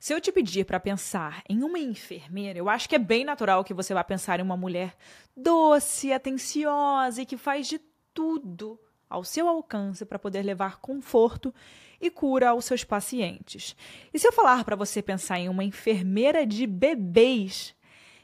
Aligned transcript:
Se 0.00 0.14
eu 0.14 0.20
te 0.20 0.32
pedir 0.32 0.64
para 0.64 0.80
pensar 0.80 1.42
em 1.46 1.62
uma 1.62 1.78
enfermeira, 1.78 2.58
eu 2.58 2.70
acho 2.70 2.88
que 2.88 2.94
é 2.94 2.98
bem 2.98 3.22
natural 3.22 3.62
que 3.62 3.74
você 3.74 3.92
vá 3.92 4.02
pensar 4.02 4.40
em 4.40 4.42
uma 4.42 4.56
mulher 4.56 4.96
doce, 5.36 6.10
atenciosa 6.10 7.20
e 7.20 7.26
que 7.26 7.36
faz 7.36 7.68
de 7.68 7.78
tudo 8.14 8.80
ao 9.10 9.22
seu 9.22 9.46
alcance 9.46 10.06
para 10.06 10.18
poder 10.18 10.40
levar 10.42 10.78
conforto 10.78 11.54
e 12.00 12.10
cura 12.10 12.48
aos 12.48 12.64
seus 12.64 12.82
pacientes. 12.82 13.76
E 14.10 14.18
se 14.18 14.26
eu 14.26 14.32
falar 14.32 14.64
para 14.64 14.74
você 14.74 15.02
pensar 15.02 15.38
em 15.38 15.50
uma 15.50 15.64
enfermeira 15.64 16.46
de 16.46 16.66
bebês, 16.66 17.76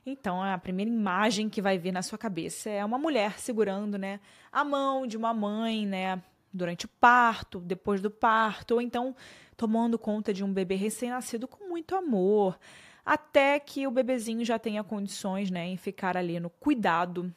então 0.06 0.42
a 0.42 0.56
primeira 0.56 0.90
imagem 0.90 1.50
que 1.50 1.60
vai 1.60 1.76
vir 1.76 1.92
na 1.92 2.00
sua 2.00 2.16
cabeça 2.16 2.70
é 2.70 2.82
uma 2.82 2.96
mulher 2.96 3.38
segurando, 3.38 3.98
né, 3.98 4.18
a 4.50 4.64
mão 4.64 5.06
de 5.06 5.18
uma 5.18 5.34
mãe, 5.34 5.84
né, 5.84 6.22
durante 6.56 6.86
o 6.86 6.88
parto, 7.00 7.60
depois 7.60 8.00
do 8.00 8.10
parto, 8.10 8.74
ou 8.74 8.80
então 8.80 9.14
tomando 9.56 9.98
conta 9.98 10.32
de 10.32 10.42
um 10.44 10.52
bebê 10.52 10.74
recém-nascido 10.74 11.46
com 11.46 11.68
muito 11.68 11.94
amor, 11.94 12.58
até 13.04 13.58
que 13.60 13.86
o 13.86 13.90
bebezinho 13.90 14.44
já 14.44 14.58
tenha 14.58 14.82
condições, 14.82 15.50
né, 15.50 15.66
em 15.66 15.76
ficar 15.76 16.16
ali 16.16 16.40
no 16.40 16.50
cuidado 16.50 17.32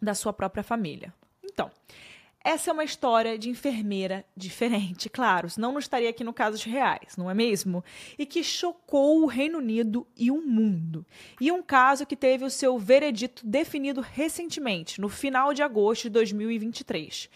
da 0.00 0.14
sua 0.14 0.32
própria 0.32 0.62
família. 0.62 1.12
Então, 1.44 1.70
essa 2.48 2.70
é 2.70 2.72
uma 2.72 2.84
história 2.84 3.36
de 3.36 3.50
enfermeira 3.50 4.24
diferente, 4.36 5.10
claro, 5.10 5.50
senão 5.50 5.72
não 5.72 5.80
estaria 5.80 6.08
aqui 6.08 6.22
no 6.22 6.32
Casos 6.32 6.62
Reais, 6.62 7.16
não 7.16 7.28
é 7.28 7.34
mesmo? 7.34 7.84
E 8.16 8.24
que 8.24 8.44
chocou 8.44 9.20
o 9.20 9.26
Reino 9.26 9.58
Unido 9.58 10.06
e 10.16 10.30
o 10.30 10.40
mundo. 10.40 11.04
E 11.40 11.50
um 11.50 11.60
caso 11.60 12.06
que 12.06 12.14
teve 12.14 12.44
o 12.44 12.50
seu 12.50 12.78
veredito 12.78 13.44
definido 13.44 14.00
recentemente, 14.00 15.00
no 15.00 15.08
final 15.08 15.52
de 15.52 15.60
agosto 15.60 16.04
de 16.04 16.10
2023. 16.10 17.28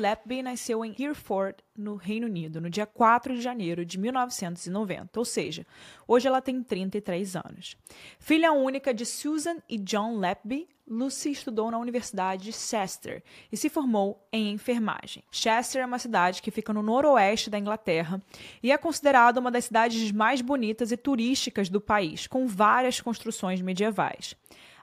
Lapby 0.00 0.42
nasceu 0.42 0.84
em 0.84 0.94
Hereford, 0.98 1.58
no 1.76 1.94
Reino 1.94 2.26
Unido, 2.26 2.60
no 2.60 2.70
dia 2.70 2.86
4 2.86 3.34
de 3.34 3.40
janeiro 3.40 3.84
de 3.84 3.98
1990, 3.98 5.18
ou 5.18 5.24
seja, 5.24 5.66
hoje 6.08 6.26
ela 6.26 6.40
tem 6.40 6.62
33 6.62 7.36
anos. 7.36 7.76
Filha 8.18 8.52
única 8.52 8.92
de 8.92 9.06
Susan 9.06 9.56
e 9.68 9.78
John 9.78 10.18
Lapby, 10.18 10.68
Lucy 10.90 11.30
estudou 11.30 11.70
na 11.70 11.78
Universidade 11.78 12.44
de 12.44 12.52
Chester 12.52 13.22
e 13.52 13.56
se 13.56 13.70
formou 13.70 14.26
em 14.32 14.50
enfermagem. 14.50 15.22
Chester 15.30 15.82
é 15.82 15.86
uma 15.86 16.00
cidade 16.00 16.42
que 16.42 16.50
fica 16.50 16.72
no 16.72 16.82
noroeste 16.82 17.48
da 17.48 17.58
Inglaterra 17.58 18.20
e 18.60 18.72
é 18.72 18.76
considerada 18.76 19.38
uma 19.38 19.52
das 19.52 19.66
cidades 19.66 20.10
mais 20.10 20.40
bonitas 20.40 20.90
e 20.90 20.96
turísticas 20.96 21.68
do 21.68 21.80
país, 21.80 22.26
com 22.26 22.48
várias 22.48 23.00
construções 23.00 23.62
medievais. 23.62 24.34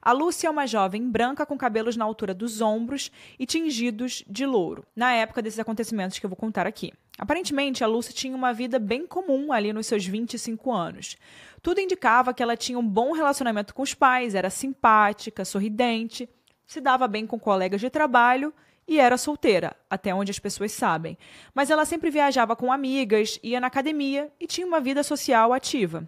A 0.01 0.11
Lucy 0.11 0.45
é 0.45 0.49
uma 0.49 0.67
jovem 0.67 1.09
branca 1.09 1.45
com 1.45 1.57
cabelos 1.57 1.97
na 1.97 2.05
altura 2.05 2.33
dos 2.33 2.61
ombros 2.61 3.11
e 3.37 3.45
tingidos 3.45 4.23
de 4.27 4.45
louro, 4.45 4.85
na 4.95 5.13
época 5.13 5.41
desses 5.41 5.59
acontecimentos 5.59 6.19
que 6.19 6.25
eu 6.25 6.29
vou 6.29 6.37
contar 6.37 6.67
aqui. 6.67 6.93
Aparentemente, 7.17 7.83
a 7.83 7.87
Lucy 7.87 8.13
tinha 8.13 8.35
uma 8.35 8.53
vida 8.53 8.77
bem 8.77 9.07
comum 9.07 9.51
ali 9.51 9.73
nos 9.73 9.87
seus 9.87 10.05
25 10.05 10.71
anos. 10.71 11.17
Tudo 11.61 11.81
indicava 11.81 12.33
que 12.33 12.43
ela 12.43 12.55
tinha 12.55 12.77
um 12.77 12.87
bom 12.87 13.11
relacionamento 13.11 13.73
com 13.73 13.81
os 13.81 13.93
pais, 13.93 14.35
era 14.35 14.49
simpática, 14.49 15.43
sorridente, 15.43 16.29
se 16.65 16.79
dava 16.79 17.07
bem 17.07 17.25
com 17.25 17.39
colegas 17.39 17.81
de 17.81 17.89
trabalho 17.89 18.53
e 18.87 18.99
era 18.99 19.17
solteira, 19.17 19.75
até 19.89 20.13
onde 20.13 20.31
as 20.31 20.39
pessoas 20.39 20.71
sabem. 20.71 21.17
Mas 21.53 21.69
ela 21.69 21.85
sempre 21.85 22.09
viajava 22.09 22.55
com 22.55 22.71
amigas, 22.71 23.39
ia 23.41 23.59
na 23.59 23.67
academia 23.67 24.31
e 24.39 24.45
tinha 24.45 24.67
uma 24.67 24.79
vida 24.79 25.03
social 25.03 25.51
ativa. 25.51 26.07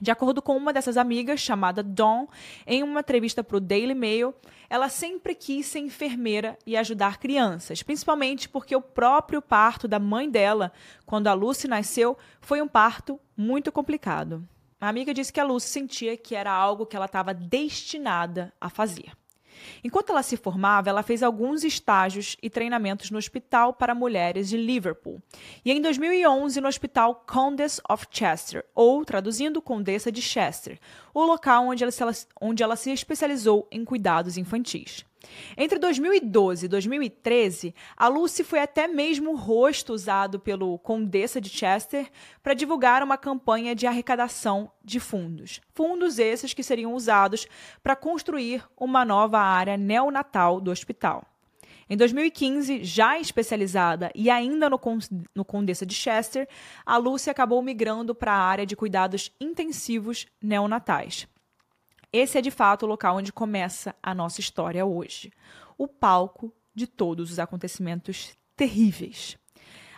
De 0.00 0.12
acordo 0.12 0.40
com 0.40 0.56
uma 0.56 0.72
dessas 0.72 0.96
amigas, 0.96 1.40
chamada 1.40 1.82
Dawn, 1.82 2.26
em 2.66 2.82
uma 2.84 3.00
entrevista 3.00 3.42
para 3.42 3.56
o 3.56 3.60
Daily 3.60 3.94
Mail, 3.94 4.32
ela 4.70 4.88
sempre 4.88 5.34
quis 5.34 5.66
ser 5.66 5.80
enfermeira 5.80 6.56
e 6.64 6.76
ajudar 6.76 7.18
crianças, 7.18 7.82
principalmente 7.82 8.48
porque 8.48 8.76
o 8.76 8.80
próprio 8.80 9.42
parto 9.42 9.88
da 9.88 9.98
mãe 9.98 10.30
dela, 10.30 10.72
quando 11.04 11.26
a 11.26 11.32
Lucy 11.34 11.66
nasceu, 11.66 12.16
foi 12.40 12.62
um 12.62 12.68
parto 12.68 13.18
muito 13.36 13.72
complicado. 13.72 14.46
A 14.80 14.88
amiga 14.88 15.12
disse 15.12 15.32
que 15.32 15.40
a 15.40 15.44
Lucy 15.44 15.68
sentia 15.68 16.16
que 16.16 16.36
era 16.36 16.52
algo 16.52 16.86
que 16.86 16.94
ela 16.94 17.06
estava 17.06 17.34
destinada 17.34 18.52
a 18.60 18.70
fazer. 18.70 19.12
Enquanto 19.82 20.10
ela 20.10 20.22
se 20.22 20.36
formava, 20.36 20.88
ela 20.88 21.02
fez 21.02 21.22
alguns 21.22 21.64
estágios 21.64 22.36
e 22.42 22.50
treinamentos 22.50 23.10
no 23.10 23.18
Hospital 23.18 23.72
para 23.72 23.94
Mulheres 23.94 24.48
de 24.48 24.56
Liverpool 24.56 25.22
e 25.64 25.72
em 25.72 25.80
2011 25.80 26.60
no 26.60 26.68
Hospital 26.68 27.14
Countess 27.26 27.80
of 27.88 28.06
Chester, 28.10 28.64
ou 28.74 29.04
traduzindo 29.04 29.62
Condessa 29.62 30.10
de 30.10 30.22
Chester, 30.22 30.78
o 31.12 31.24
local 31.24 31.66
onde 31.66 31.84
ela, 31.84 31.92
onde 32.40 32.62
ela 32.62 32.76
se 32.76 32.90
especializou 32.90 33.66
em 33.70 33.84
cuidados 33.84 34.36
infantis. 34.36 35.07
Entre 35.56 35.78
2012 35.78 36.66
e 36.66 36.68
2013, 36.68 37.74
a 37.96 38.08
Lucy 38.08 38.44
foi 38.44 38.60
até 38.60 38.86
mesmo 38.86 39.32
o 39.32 39.36
rosto 39.36 39.92
usado 39.92 40.38
pelo 40.38 40.78
Condessa 40.78 41.40
de 41.40 41.48
Chester 41.48 42.08
para 42.42 42.54
divulgar 42.54 43.02
uma 43.02 43.18
campanha 43.18 43.74
de 43.74 43.86
arrecadação 43.86 44.70
de 44.84 45.00
fundos. 45.00 45.60
Fundos 45.74 46.18
esses 46.18 46.54
que 46.54 46.62
seriam 46.62 46.94
usados 46.94 47.46
para 47.82 47.96
construir 47.96 48.64
uma 48.76 49.04
nova 49.04 49.38
área 49.40 49.76
neonatal 49.76 50.60
do 50.60 50.70
hospital. 50.70 51.24
Em 51.90 51.96
2015, 51.96 52.84
já 52.84 53.18
especializada 53.18 54.10
e 54.14 54.28
ainda 54.28 54.68
no, 54.68 54.78
no 55.34 55.44
Condessa 55.44 55.86
de 55.86 55.94
Chester, 55.94 56.46
a 56.84 56.98
Lucy 56.98 57.30
acabou 57.30 57.62
migrando 57.62 58.14
para 58.14 58.32
a 58.32 58.42
área 58.42 58.66
de 58.66 58.76
cuidados 58.76 59.32
intensivos 59.40 60.26
neonatais. 60.40 61.26
Esse 62.12 62.38
é 62.38 62.40
de 62.40 62.50
fato 62.50 62.84
o 62.84 62.88
local 62.88 63.16
onde 63.16 63.32
começa 63.32 63.94
a 64.02 64.14
nossa 64.14 64.40
história 64.40 64.84
hoje. 64.84 65.30
O 65.76 65.86
palco 65.86 66.52
de 66.74 66.86
todos 66.86 67.30
os 67.30 67.38
acontecimentos 67.38 68.34
terríveis. 68.56 69.36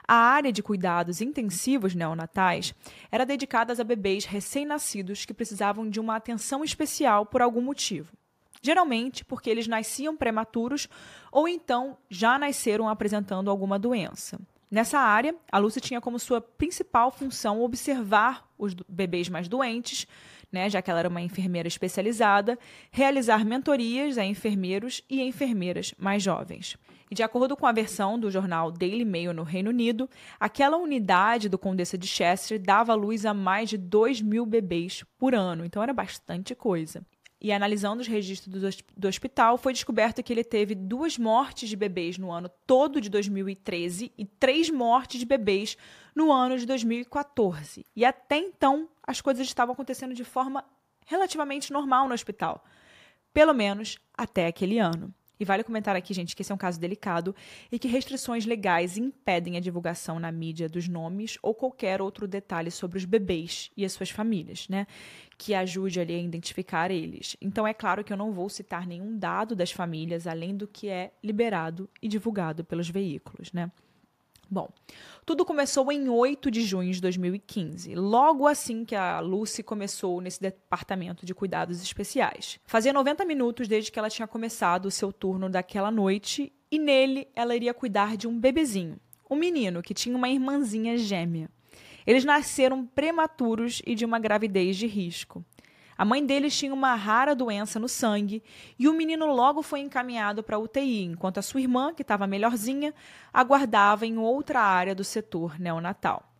A 0.08 0.14
área 0.14 0.52
de 0.52 0.60
cuidados 0.60 1.20
intensivos 1.20 1.94
neonatais 1.94 2.74
era 3.12 3.24
dedicada 3.24 3.80
a 3.80 3.84
bebês 3.84 4.24
recém-nascidos 4.24 5.24
que 5.24 5.32
precisavam 5.32 5.88
de 5.88 6.00
uma 6.00 6.16
atenção 6.16 6.64
especial 6.64 7.24
por 7.24 7.40
algum 7.40 7.62
motivo. 7.62 8.12
Geralmente 8.60 9.24
porque 9.24 9.48
eles 9.48 9.68
nasciam 9.68 10.16
prematuros 10.16 10.88
ou 11.30 11.46
então 11.46 11.96
já 12.10 12.40
nasceram 12.40 12.88
apresentando 12.88 13.50
alguma 13.50 13.78
doença. 13.78 14.40
Nessa 14.68 14.98
área, 14.98 15.34
a 15.50 15.58
Lucy 15.58 15.80
tinha 15.80 16.00
como 16.00 16.18
sua 16.18 16.40
principal 16.40 17.10
função 17.10 17.60
observar 17.60 18.48
os 18.58 18.74
bebês 18.88 19.28
mais 19.28 19.48
doentes, 19.48 20.06
né, 20.52 20.68
já 20.68 20.82
que 20.82 20.90
ela 20.90 21.00
era 21.00 21.08
uma 21.08 21.20
enfermeira 21.20 21.68
especializada, 21.68 22.58
realizar 22.90 23.44
mentorias 23.44 24.18
a 24.18 24.24
enfermeiros 24.24 25.02
e 25.08 25.22
enfermeiras 25.22 25.94
mais 25.98 26.22
jovens. 26.22 26.76
E 27.10 27.14
de 27.14 27.22
acordo 27.22 27.56
com 27.56 27.66
a 27.66 27.72
versão 27.72 28.18
do 28.18 28.30
jornal 28.30 28.70
Daily 28.70 29.04
Mail 29.04 29.34
no 29.34 29.42
Reino 29.42 29.70
Unido, 29.70 30.08
aquela 30.38 30.76
unidade 30.76 31.48
do 31.48 31.58
Condessa 31.58 31.98
de 31.98 32.06
Chester 32.06 32.60
dava 32.60 32.94
luz 32.94 33.26
a 33.26 33.34
mais 33.34 33.68
de 33.68 33.76
2 33.76 34.20
mil 34.20 34.46
bebês 34.46 35.04
por 35.18 35.34
ano, 35.34 35.64
então 35.64 35.82
era 35.82 35.92
bastante 35.92 36.54
coisa. 36.54 37.04
E 37.40 37.52
analisando 37.52 38.02
os 38.02 38.06
registros 38.06 38.52
do, 38.94 39.08
hospital, 39.08 39.56
foi 39.56 39.72
descoberto 39.72 40.22
que 40.22 40.30
ele 40.30 40.44
teve 40.44 40.74
duas 40.74 41.16
mortes 41.16 41.70
de 41.70 41.76
bebês 41.76 42.18
no 42.18 42.30
ano 42.30 42.50
todo 42.66 43.00
de 43.00 43.08
2013 43.08 44.12
e 44.18 44.26
três 44.26 44.68
mortes 44.68 45.18
de 45.18 45.24
bebês 45.24 45.76
no 46.14 46.30
ano 46.30 46.58
de 46.58 46.66
2014. 46.66 47.86
E 47.96 48.04
até 48.04 48.36
então, 48.36 48.88
as 49.02 49.22
coisas 49.22 49.46
estavam 49.46 49.72
acontecendo 49.72 50.12
de 50.12 50.22
forma 50.22 50.62
relativamente 51.06 51.72
normal 51.72 52.06
no 52.06 52.14
hospital. 52.14 52.62
Pelo 53.32 53.54
menos 53.54 53.98
até 54.14 54.46
aquele 54.46 54.78
ano. 54.78 55.14
E 55.40 55.44
vale 55.44 55.64
comentar 55.64 55.96
aqui, 55.96 56.12
gente, 56.12 56.36
que 56.36 56.42
esse 56.42 56.52
é 56.52 56.54
um 56.54 56.58
caso 56.58 56.78
delicado 56.78 57.34
e 57.72 57.78
que 57.78 57.88
restrições 57.88 58.44
legais 58.44 58.98
impedem 58.98 59.56
a 59.56 59.60
divulgação 59.60 60.20
na 60.20 60.30
mídia 60.30 60.68
dos 60.68 60.86
nomes 60.86 61.38
ou 61.42 61.54
qualquer 61.54 62.02
outro 62.02 62.28
detalhe 62.28 62.70
sobre 62.70 62.98
os 62.98 63.06
bebês 63.06 63.70
e 63.74 63.82
as 63.82 63.92
suas 63.92 64.10
famílias, 64.10 64.68
né? 64.68 64.86
Que 65.38 65.54
ajude 65.54 65.98
ali 65.98 66.14
a 66.14 66.18
identificar 66.18 66.90
eles. 66.90 67.38
Então 67.40 67.66
é 67.66 67.72
claro 67.72 68.04
que 68.04 68.12
eu 68.12 68.18
não 68.18 68.32
vou 68.32 68.50
citar 68.50 68.86
nenhum 68.86 69.18
dado 69.18 69.56
das 69.56 69.72
famílias 69.72 70.26
além 70.26 70.54
do 70.54 70.68
que 70.68 70.88
é 70.88 71.10
liberado 71.24 71.88
e 72.02 72.08
divulgado 72.08 72.62
pelos 72.62 72.90
veículos, 72.90 73.50
né? 73.50 73.72
Bom, 74.52 74.68
tudo 75.24 75.44
começou 75.44 75.92
em 75.92 76.08
8 76.08 76.50
de 76.50 76.62
junho 76.62 76.92
de 76.92 77.00
2015, 77.00 77.94
logo 77.94 78.48
assim 78.48 78.84
que 78.84 78.96
a 78.96 79.20
Lucy 79.20 79.62
começou 79.62 80.20
nesse 80.20 80.40
departamento 80.40 81.24
de 81.24 81.32
cuidados 81.32 81.80
especiais. 81.80 82.58
Fazia 82.66 82.92
90 82.92 83.24
minutos 83.24 83.68
desde 83.68 83.92
que 83.92 83.98
ela 83.98 84.10
tinha 84.10 84.26
começado 84.26 84.86
o 84.86 84.90
seu 84.90 85.12
turno 85.12 85.48
daquela 85.48 85.88
noite 85.88 86.52
e 86.68 86.80
nele 86.80 87.28
ela 87.32 87.54
iria 87.54 87.72
cuidar 87.72 88.16
de 88.16 88.26
um 88.26 88.40
bebezinho, 88.40 88.98
um 89.30 89.36
menino 89.36 89.82
que 89.82 89.94
tinha 89.94 90.16
uma 90.16 90.28
irmãzinha 90.28 90.98
gêmea. 90.98 91.48
Eles 92.04 92.24
nasceram 92.24 92.84
prematuros 92.84 93.80
e 93.86 93.94
de 93.94 94.04
uma 94.04 94.18
gravidez 94.18 94.76
de 94.76 94.88
risco. 94.88 95.44
A 96.00 96.04
mãe 96.06 96.24
deles 96.24 96.56
tinha 96.56 96.72
uma 96.72 96.94
rara 96.94 97.34
doença 97.34 97.78
no 97.78 97.86
sangue 97.86 98.42
e 98.78 98.88
o 98.88 98.94
menino 98.94 99.26
logo 99.26 99.60
foi 99.60 99.80
encaminhado 99.80 100.42
para 100.42 100.58
UTI, 100.58 101.02
enquanto 101.04 101.36
a 101.36 101.42
sua 101.42 101.60
irmã, 101.60 101.92
que 101.92 102.00
estava 102.00 102.26
melhorzinha, 102.26 102.94
aguardava 103.30 104.06
em 104.06 104.16
outra 104.16 104.62
área 104.62 104.94
do 104.94 105.04
setor 105.04 105.60
neonatal. 105.60 106.32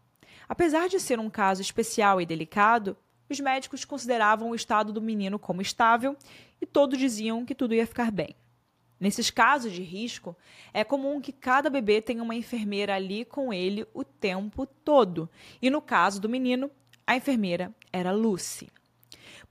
Apesar 0.48 0.88
de 0.88 0.98
ser 0.98 1.20
um 1.20 1.28
caso 1.28 1.60
especial 1.60 2.22
e 2.22 2.24
delicado, 2.24 2.96
os 3.28 3.38
médicos 3.38 3.84
consideravam 3.84 4.48
o 4.48 4.54
estado 4.54 4.94
do 4.94 5.02
menino 5.02 5.38
como 5.38 5.60
estável 5.60 6.16
e 6.58 6.64
todos 6.64 6.98
diziam 6.98 7.44
que 7.44 7.54
tudo 7.54 7.74
ia 7.74 7.86
ficar 7.86 8.10
bem. 8.10 8.34
Nesses 8.98 9.28
casos 9.28 9.72
de 9.72 9.82
risco, 9.82 10.34
é 10.72 10.84
comum 10.84 11.20
que 11.20 11.32
cada 11.32 11.68
bebê 11.68 12.00
tenha 12.00 12.22
uma 12.22 12.34
enfermeira 12.34 12.94
ali 12.94 13.26
com 13.26 13.52
ele 13.52 13.86
o 13.92 14.04
tempo 14.04 14.64
todo. 14.64 15.28
E 15.60 15.68
no 15.68 15.82
caso 15.82 16.18
do 16.18 16.30
menino, 16.30 16.70
a 17.06 17.14
enfermeira 17.14 17.74
era 17.92 18.10
Lucy. 18.10 18.70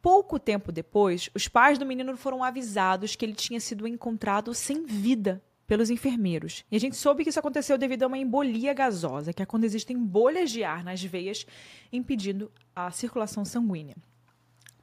Pouco 0.01 0.40
tempo 0.40 0.72
depois, 0.72 1.30
os 1.36 1.48
pais 1.48 1.78
do 1.78 1.86
menino 1.86 2.16
foram 2.16 2.44
avisados 2.44 3.16
que 3.16 3.25
ele 3.25 3.34
tinha 3.34 3.60
sido 3.60 3.88
encontrado 3.88 4.54
sem 4.54 4.86
vida 4.86 5.44
pelos 5.68 5.90
enfermeiros. 5.90 6.66
E 6.72 6.75
a 6.75 6.80
gente 6.80 6.96
soube 6.96 7.24
que 7.24 7.30
isso 7.30 7.40
aconteceu 7.40 7.78
devido 7.78 8.04
a 8.04 8.07
uma 8.07 8.18
embolia 8.18 8.74
gasosa, 8.74 9.31
que 9.31 9.44
é 9.44 9.46
quando 9.46 9.66
existem 9.66 9.98
bolhas 9.98 10.50
de 10.50 10.63
ar 10.63 10.84
nas 10.84 11.04
veias, 11.04 11.46
impedindo 11.92 12.51
a 12.75 12.90
circulação 12.90 13.46
sanguínea, 13.46 13.96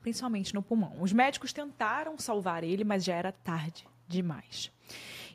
principalmente 0.01 0.55
no 0.55 0.63
pulmão. 0.63 0.95
Os 1.01 1.13
médicos 1.13 1.53
tentaram 1.53 2.19
salvar 2.19 2.63
ele, 2.63 2.85
mas 2.85 3.03
já 3.03 3.15
era 3.15 3.33
tarde 3.33 3.85
demais. 4.07 4.71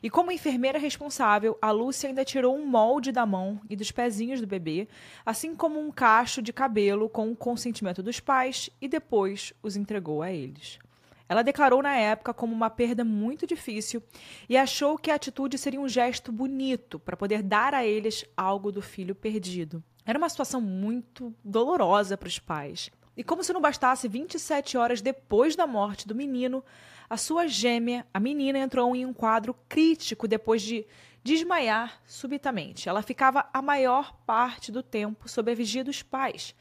E 0.02 0.10
como 0.10 0.32
enfermeira 0.32 0.78
responsável, 0.78 1.56
a 1.62 1.70
Lúcia 1.70 2.08
ainda 2.08 2.24
tirou 2.24 2.56
um 2.56 2.66
molde 2.66 3.12
da 3.12 3.24
mão 3.24 3.60
e 3.70 3.76
dos 3.76 3.92
pezinhos 3.92 4.40
do 4.40 4.46
bebê, 4.48 4.88
assim 5.24 5.54
como 5.54 5.78
um 5.78 5.92
cacho 5.92 6.42
de 6.42 6.52
cabelo 6.52 7.08
com 7.08 7.30
o 7.30 7.36
consentimento 7.36 8.02
dos 8.02 8.18
pais 8.18 8.68
e 8.80 8.88
depois 8.88 9.52
os 9.62 9.76
entregou 9.76 10.20
a 10.20 10.32
eles. 10.32 10.80
Ela 11.28 11.42
declarou 11.42 11.80
na 11.80 11.94
época 11.94 12.34
como 12.34 12.52
uma 12.52 12.68
perda 12.68 13.04
muito 13.04 13.46
difícil 13.46 14.02
e 14.48 14.56
achou 14.56 14.98
que 14.98 15.10
a 15.10 15.14
atitude 15.14 15.56
seria 15.56 15.80
um 15.80 15.88
gesto 15.88 16.32
bonito 16.32 16.98
para 16.98 17.16
poder 17.16 17.40
dar 17.40 17.72
a 17.72 17.86
eles 17.86 18.24
algo 18.36 18.72
do 18.72 18.82
filho 18.82 19.14
perdido. 19.14 19.82
Era 20.04 20.18
uma 20.18 20.28
situação 20.28 20.60
muito 20.60 21.32
dolorosa 21.44 22.16
para 22.16 22.26
os 22.26 22.40
pais. 22.40 22.90
E 23.16 23.22
como 23.22 23.44
se 23.44 23.52
não 23.52 23.60
bastasse, 23.60 24.08
27 24.08 24.76
horas 24.76 25.00
depois 25.00 25.54
da 25.54 25.66
morte 25.66 26.08
do 26.08 26.14
menino, 26.14 26.64
a 27.12 27.16
sua 27.18 27.46
gêmea, 27.46 28.06
a 28.14 28.18
menina, 28.18 28.58
entrou 28.58 28.96
em 28.96 29.04
um 29.04 29.12
quadro 29.12 29.54
crítico 29.68 30.26
depois 30.26 30.62
de 30.62 30.86
desmaiar 31.22 32.00
subitamente. 32.06 32.88
Ela 32.88 33.02
ficava 33.02 33.46
a 33.52 33.60
maior 33.60 34.16
parte 34.24 34.72
do 34.72 34.82
tempo 34.82 35.28
sob 35.28 35.52
a 35.52 35.54
vigia 35.54 35.84
dos 35.84 36.02
pais, 36.02 36.54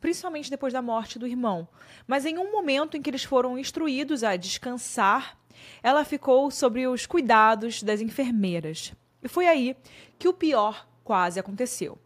principalmente 0.00 0.48
depois 0.48 0.72
da 0.72 0.80
morte 0.80 1.18
do 1.18 1.26
irmão. 1.26 1.68
Mas 2.06 2.24
em 2.24 2.38
um 2.38 2.50
momento 2.50 2.96
em 2.96 3.02
que 3.02 3.10
eles 3.10 3.22
foram 3.22 3.58
instruídos 3.58 4.24
a 4.24 4.34
descansar, 4.34 5.36
ela 5.82 6.06
ficou 6.06 6.50
sob 6.50 6.86
os 6.86 7.04
cuidados 7.04 7.82
das 7.82 8.00
enfermeiras. 8.00 8.94
E 9.22 9.28
foi 9.28 9.46
aí 9.46 9.76
que 10.18 10.26
o 10.26 10.32
pior 10.32 10.88
quase 11.04 11.38
aconteceu. 11.38 11.98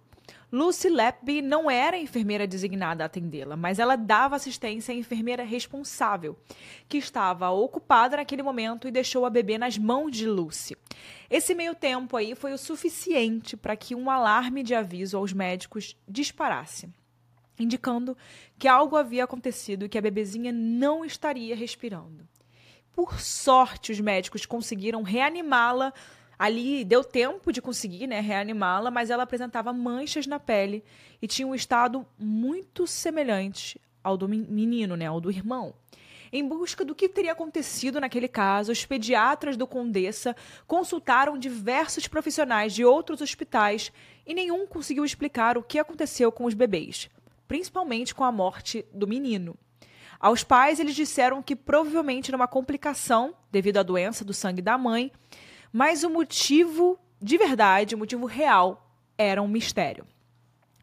Lucy 0.53 0.91
Lepby 0.91 1.41
não 1.41 1.71
era 1.71 1.97
a 1.97 2.01
enfermeira 2.01 2.47
designada 2.47 3.03
a 3.03 3.07
atendê-la, 3.07 3.57
mas 3.57 3.79
ela 3.79 3.97
dava 3.97 4.37
assistência 4.37 4.93
à 4.93 4.95
enfermeira 4.95 5.43
responsável, 5.43 6.37
que 6.87 6.99
estava 6.99 7.49
ocupada 7.49 8.19
naquele 8.19 8.43
momento 8.43 8.87
e 8.87 8.91
deixou 8.91 9.25
a 9.25 9.31
bebê 9.31 9.57
nas 9.57 9.79
mãos 9.79 10.15
de 10.15 10.27
Lucy. 10.27 10.77
Esse 11.31 11.55
meio 11.55 11.75
tempo 11.75 12.19
aí 12.19 12.35
foi 12.35 12.53
o 12.53 12.59
suficiente 12.59 13.57
para 13.57 13.75
que 13.75 13.95
um 13.95 14.11
alarme 14.11 14.63
de 14.63 14.75
aviso 14.75 15.17
aos 15.17 15.33
médicos 15.33 15.97
disparasse, 16.07 16.87
indicando 17.59 18.15
que 18.59 18.69
algo 18.69 18.95
havia 18.95 19.25
acontecido 19.25 19.87
e 19.87 19.89
que 19.89 19.97
a 19.97 20.03
bebezinha 20.03 20.53
não 20.53 21.03
estaria 21.03 21.57
respirando. 21.57 22.29
Por 22.93 23.19
sorte, 23.19 23.91
os 23.91 24.01
médicos 24.01 24.45
conseguiram 24.45 25.03
reanimá-la 25.03 25.95
Ali 26.39 26.85
deu 26.85 27.05
tempo 27.05 27.53
de 27.53 27.63
conseguir 27.63 28.07
né, 28.07 28.21
reanimá-la, 28.21 28.91
mas 28.91 29.11
ela 29.11 29.23
apresentava 29.23 29.73
manchas 29.73 30.27
na 30.27 30.41
pele 30.41 30.83
e 31.21 31.27
tinha 31.27 31.47
um 31.47 31.55
estado 31.55 32.07
muito 32.19 32.87
semelhante 32.87 33.81
ao 34.03 34.17
do 34.17 34.29
menino, 34.29 34.97
né, 34.97 35.07
ao 35.07 35.21
do 35.21 35.31
irmão. 35.31 35.75
Em 36.33 36.49
busca 36.49 36.83
do 36.83 36.95
que 36.95 37.11
teria 37.11 37.33
acontecido 37.33 38.01
naquele 38.01 38.27
caso, 38.27 38.73
os 38.73 38.87
pediatras 38.87 39.55
do 39.55 39.67
Condessa 39.67 40.35
consultaram 40.67 41.37
diversos 41.37 42.09
profissionais 42.09 42.73
de 42.73 42.85
outros 42.85 43.21
hospitais 43.21 43.93
e 44.27 44.33
nenhum 44.33 44.67
conseguiu 44.67 45.05
explicar 45.05 45.59
o 45.59 45.63
que 45.63 45.79
aconteceu 45.79 46.33
com 46.33 46.47
os 46.47 46.55
bebês, 46.55 47.11
principalmente 47.47 48.15
com 48.15 48.25
a 48.25 48.33
morte 48.33 48.83
do 48.95 49.07
menino. 49.07 49.55
Aos 50.19 50.43
pais, 50.43 50.81
eles 50.81 50.95
disseram 50.95 51.43
que 51.43 51.55
provavelmente 51.55 52.31
era 52.31 52.37
uma 52.37 52.49
complicação 52.49 53.35
devido 53.51 53.77
à 53.77 53.83
doença 53.83 54.25
do 54.25 54.33
sangue 54.33 54.63
da 54.63 54.79
mãe 54.79 55.13
mas 55.73 56.05
o 56.05 56.11
motivo 56.11 56.99
de 57.23 57.39
verdade, 57.39 57.95
o 57.95 57.99
motivo 57.99 58.27
real, 58.27 58.91
era 59.17 59.41
um 59.41 59.47
mistério. 59.47 60.05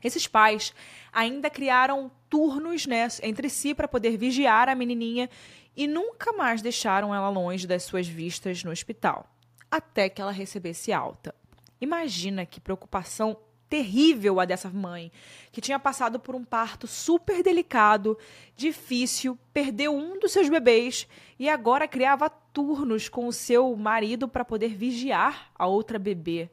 Esses 0.01 0.25
pais 0.25 0.74
ainda 1.12 1.50
criaram 1.50 2.10
turnos 2.29 2.88
né, 2.88 3.08
entre 3.22 3.50
si 3.50 3.75
para 3.75 3.88
poder 3.88 4.17
vigiar 4.17 4.69
a 4.69 4.75
menininha 4.75 5.29
e 5.75 5.86
nunca 5.86 6.31
mais 6.31 6.62
deixaram 6.62 7.13
ela 7.13 7.29
longe 7.29 7.67
das 7.67 7.84
suas 7.84 8.08
vistas 8.08 8.63
no 8.63 8.72
hospital, 8.72 9.29
até 9.69 10.08
que 10.08 10.22
ela 10.22 10.31
recebesse 10.31 10.93
alta. 10.93 11.36
Imagina 11.81 12.46
que 12.46 12.62
preocupação 12.62 13.38
terrível 13.69 14.39
a 14.39 14.46
dessa 14.46 14.69
mãe, 14.69 15.12
que 15.51 15.62
tinha 15.62 15.77
passado 15.77 16.19
por 16.19 16.34
um 16.36 16.43
parto 16.43 16.88
super 16.88 17.43
delicado, 17.43 18.17
difícil, 18.55 19.38
perdeu 19.53 19.96
um 19.96 20.17
dos 20.17 20.31
seus 20.31 20.50
bebês 20.50 21.08
e 21.38 21.48
agora 21.48 21.88
criava 21.88 22.29
turnos 22.53 23.10
com 23.10 23.27
o 23.27 23.34
seu 23.34 23.75
marido 23.75 24.27
para 24.27 24.46
poder 24.46 24.75
vigiar 24.75 25.51
a 25.56 25.68
outra 25.68 26.00
bebê. 26.00 26.50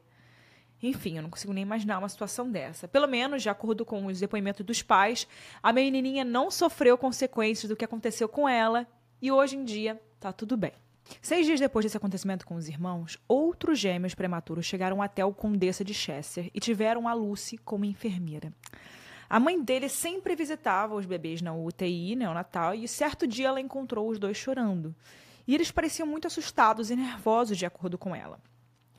Enfim, 0.81 1.17
eu 1.17 1.23
não 1.23 1.29
consigo 1.29 1.53
nem 1.53 1.63
imaginar 1.63 1.97
uma 1.97 2.09
situação 2.09 2.51
dessa. 2.51 2.87
Pelo 2.87 3.07
menos, 3.07 3.41
de 3.41 3.49
acordo 3.49 3.83
com 3.83 4.05
os 4.05 4.19
depoimentos 4.19 4.65
dos 4.65 4.81
pais, 4.81 5.27
a 5.61 5.73
menininha 5.73 6.23
não 6.23 6.51
sofreu 6.51 6.97
consequências 6.97 7.67
do 7.67 7.75
que 7.75 7.85
aconteceu 7.85 8.29
com 8.29 8.47
ela 8.47 8.87
e 9.21 9.31
hoje 9.31 9.55
em 9.57 9.63
dia 9.63 9.99
tá 10.19 10.31
tudo 10.31 10.55
bem. 10.55 10.73
Seis 11.21 11.45
dias 11.45 11.59
depois 11.59 11.85
desse 11.85 11.97
acontecimento 11.97 12.45
com 12.45 12.55
os 12.55 12.67
irmãos, 12.67 13.17
outros 13.27 13.79
gêmeos 13.79 14.13
prematuros 14.13 14.65
chegaram 14.65 15.01
até 15.01 15.23
o 15.23 15.33
Condessa 15.33 15.83
de 15.83 15.93
Chester 15.93 16.51
e 16.53 16.59
tiveram 16.59 17.07
a 17.07 17.13
Lucy 17.13 17.57
como 17.57 17.85
enfermeira. 17.85 18.53
A 19.29 19.39
mãe 19.39 19.61
dele 19.61 19.89
sempre 19.89 20.35
visitava 20.35 20.95
os 20.95 21.05
bebês 21.05 21.41
na 21.41 21.53
UTI 21.53 22.15
neonatal 22.15 22.73
e 22.73 22.87
certo 22.87 23.27
dia 23.27 23.47
ela 23.47 23.59
encontrou 23.59 24.07
os 24.09 24.19
dois 24.19 24.37
chorando. 24.37 24.95
E 25.47 25.55
eles 25.55 25.71
pareciam 25.71 26.07
muito 26.07 26.27
assustados 26.27 26.91
e 26.91 26.95
nervosos, 26.95 27.57
de 27.57 27.65
acordo 27.65 27.97
com 27.97 28.15
ela. 28.15 28.39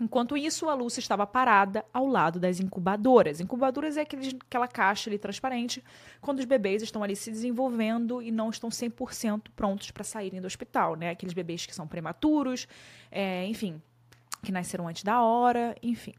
Enquanto 0.00 0.36
isso, 0.36 0.68
a 0.68 0.74
Lucy 0.74 1.00
estava 1.00 1.26
parada 1.26 1.84
ao 1.92 2.06
lado 2.06 2.38
das 2.38 2.60
incubadoras. 2.60 3.40
Incubadoras 3.40 3.96
é 3.96 4.02
aquele, 4.02 4.38
aquela 4.46 4.68
caixa 4.68 5.10
ali 5.10 5.18
transparente 5.18 5.82
quando 6.20 6.38
os 6.38 6.44
bebês 6.44 6.82
estão 6.82 7.02
ali 7.02 7.16
se 7.16 7.30
desenvolvendo 7.32 8.22
e 8.22 8.30
não 8.30 8.48
estão 8.48 8.70
100% 8.70 9.48
prontos 9.56 9.90
para 9.90 10.04
saírem 10.04 10.40
do 10.40 10.46
hospital, 10.46 10.94
né? 10.94 11.10
Aqueles 11.10 11.34
bebês 11.34 11.66
que 11.66 11.74
são 11.74 11.88
prematuros, 11.88 12.68
é, 13.10 13.44
enfim, 13.46 13.82
que 14.42 14.52
nasceram 14.52 14.86
antes 14.86 15.02
da 15.02 15.20
hora, 15.20 15.74
enfim. 15.82 16.14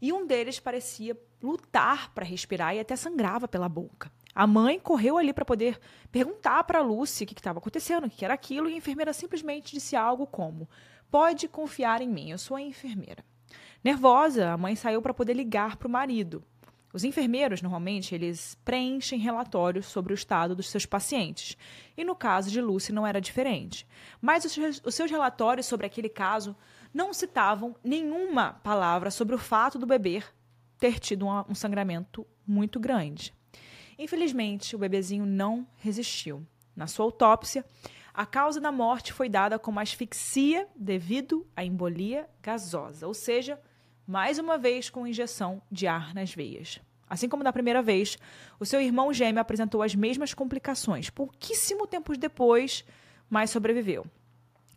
E 0.00 0.14
um 0.14 0.26
deles 0.26 0.58
parecia 0.58 1.14
lutar 1.42 2.10
para 2.14 2.24
respirar 2.24 2.74
e 2.74 2.80
até 2.80 2.96
sangrava 2.96 3.46
pela 3.46 3.68
boca. 3.68 4.10
A 4.40 4.46
mãe 4.46 4.80
correu 4.80 5.18
ali 5.18 5.34
para 5.34 5.44
poder 5.44 5.78
perguntar 6.10 6.64
para 6.64 6.78
a 6.78 6.82
Lucy 6.82 7.24
o 7.24 7.26
que 7.26 7.34
estava 7.34 7.58
acontecendo, 7.58 8.06
o 8.06 8.10
que 8.10 8.24
era 8.24 8.32
aquilo, 8.32 8.70
e 8.70 8.72
a 8.72 8.76
enfermeira 8.78 9.12
simplesmente 9.12 9.74
disse 9.74 9.94
algo 9.94 10.26
como: 10.26 10.66
Pode 11.10 11.46
confiar 11.46 12.00
em 12.00 12.08
mim, 12.08 12.30
eu 12.30 12.38
sou 12.38 12.56
a 12.56 12.62
enfermeira. 12.62 13.22
Nervosa, 13.84 14.48
a 14.48 14.56
mãe 14.56 14.74
saiu 14.74 15.02
para 15.02 15.12
poder 15.12 15.34
ligar 15.34 15.76
para 15.76 15.86
o 15.86 15.90
marido. 15.90 16.42
Os 16.90 17.04
enfermeiros, 17.04 17.60
normalmente, 17.60 18.14
eles 18.14 18.54
preenchem 18.64 19.18
relatórios 19.18 19.84
sobre 19.84 20.14
o 20.14 20.14
estado 20.14 20.56
dos 20.56 20.70
seus 20.70 20.86
pacientes. 20.86 21.54
E 21.94 22.02
no 22.02 22.16
caso 22.16 22.50
de 22.50 22.62
Lucy 22.62 22.94
não 22.94 23.06
era 23.06 23.20
diferente. 23.20 23.86
Mas 24.22 24.46
os, 24.46 24.94
seus 24.94 25.10
relatórios 25.10 25.66
sobre 25.66 25.84
aquele 25.84 26.08
caso 26.08 26.56
não 26.94 27.12
citavam 27.12 27.76
nenhuma 27.84 28.54
palavra 28.64 29.10
sobre 29.10 29.34
o 29.34 29.38
fato 29.38 29.78
do 29.78 29.84
bebê 29.84 30.22
ter 30.78 30.98
tido 30.98 31.26
um 31.26 31.54
sangramento 31.54 32.26
muito 32.46 32.80
grande. 32.80 33.38
Infelizmente, 34.00 34.74
o 34.74 34.78
bebezinho 34.78 35.26
não 35.26 35.66
resistiu. 35.76 36.42
Na 36.74 36.86
sua 36.86 37.04
autópsia, 37.04 37.62
a 38.14 38.24
causa 38.24 38.58
da 38.58 38.72
morte 38.72 39.12
foi 39.12 39.28
dada 39.28 39.58
como 39.58 39.78
asfixia 39.78 40.66
devido 40.74 41.46
à 41.54 41.62
embolia 41.62 42.26
gasosa, 42.42 43.06
ou 43.06 43.12
seja, 43.12 43.60
mais 44.06 44.38
uma 44.38 44.56
vez 44.56 44.88
com 44.88 45.06
injeção 45.06 45.60
de 45.70 45.86
ar 45.86 46.14
nas 46.14 46.34
veias. 46.34 46.80
Assim 47.10 47.28
como 47.28 47.44
da 47.44 47.52
primeira 47.52 47.82
vez, 47.82 48.16
o 48.58 48.64
seu 48.64 48.80
irmão 48.80 49.12
gêmeo 49.12 49.38
apresentou 49.38 49.82
as 49.82 49.94
mesmas 49.94 50.32
complicações. 50.32 51.10
Pouquíssimo 51.10 51.86
tempo 51.86 52.16
depois, 52.16 52.86
mas 53.28 53.50
sobreviveu. 53.50 54.06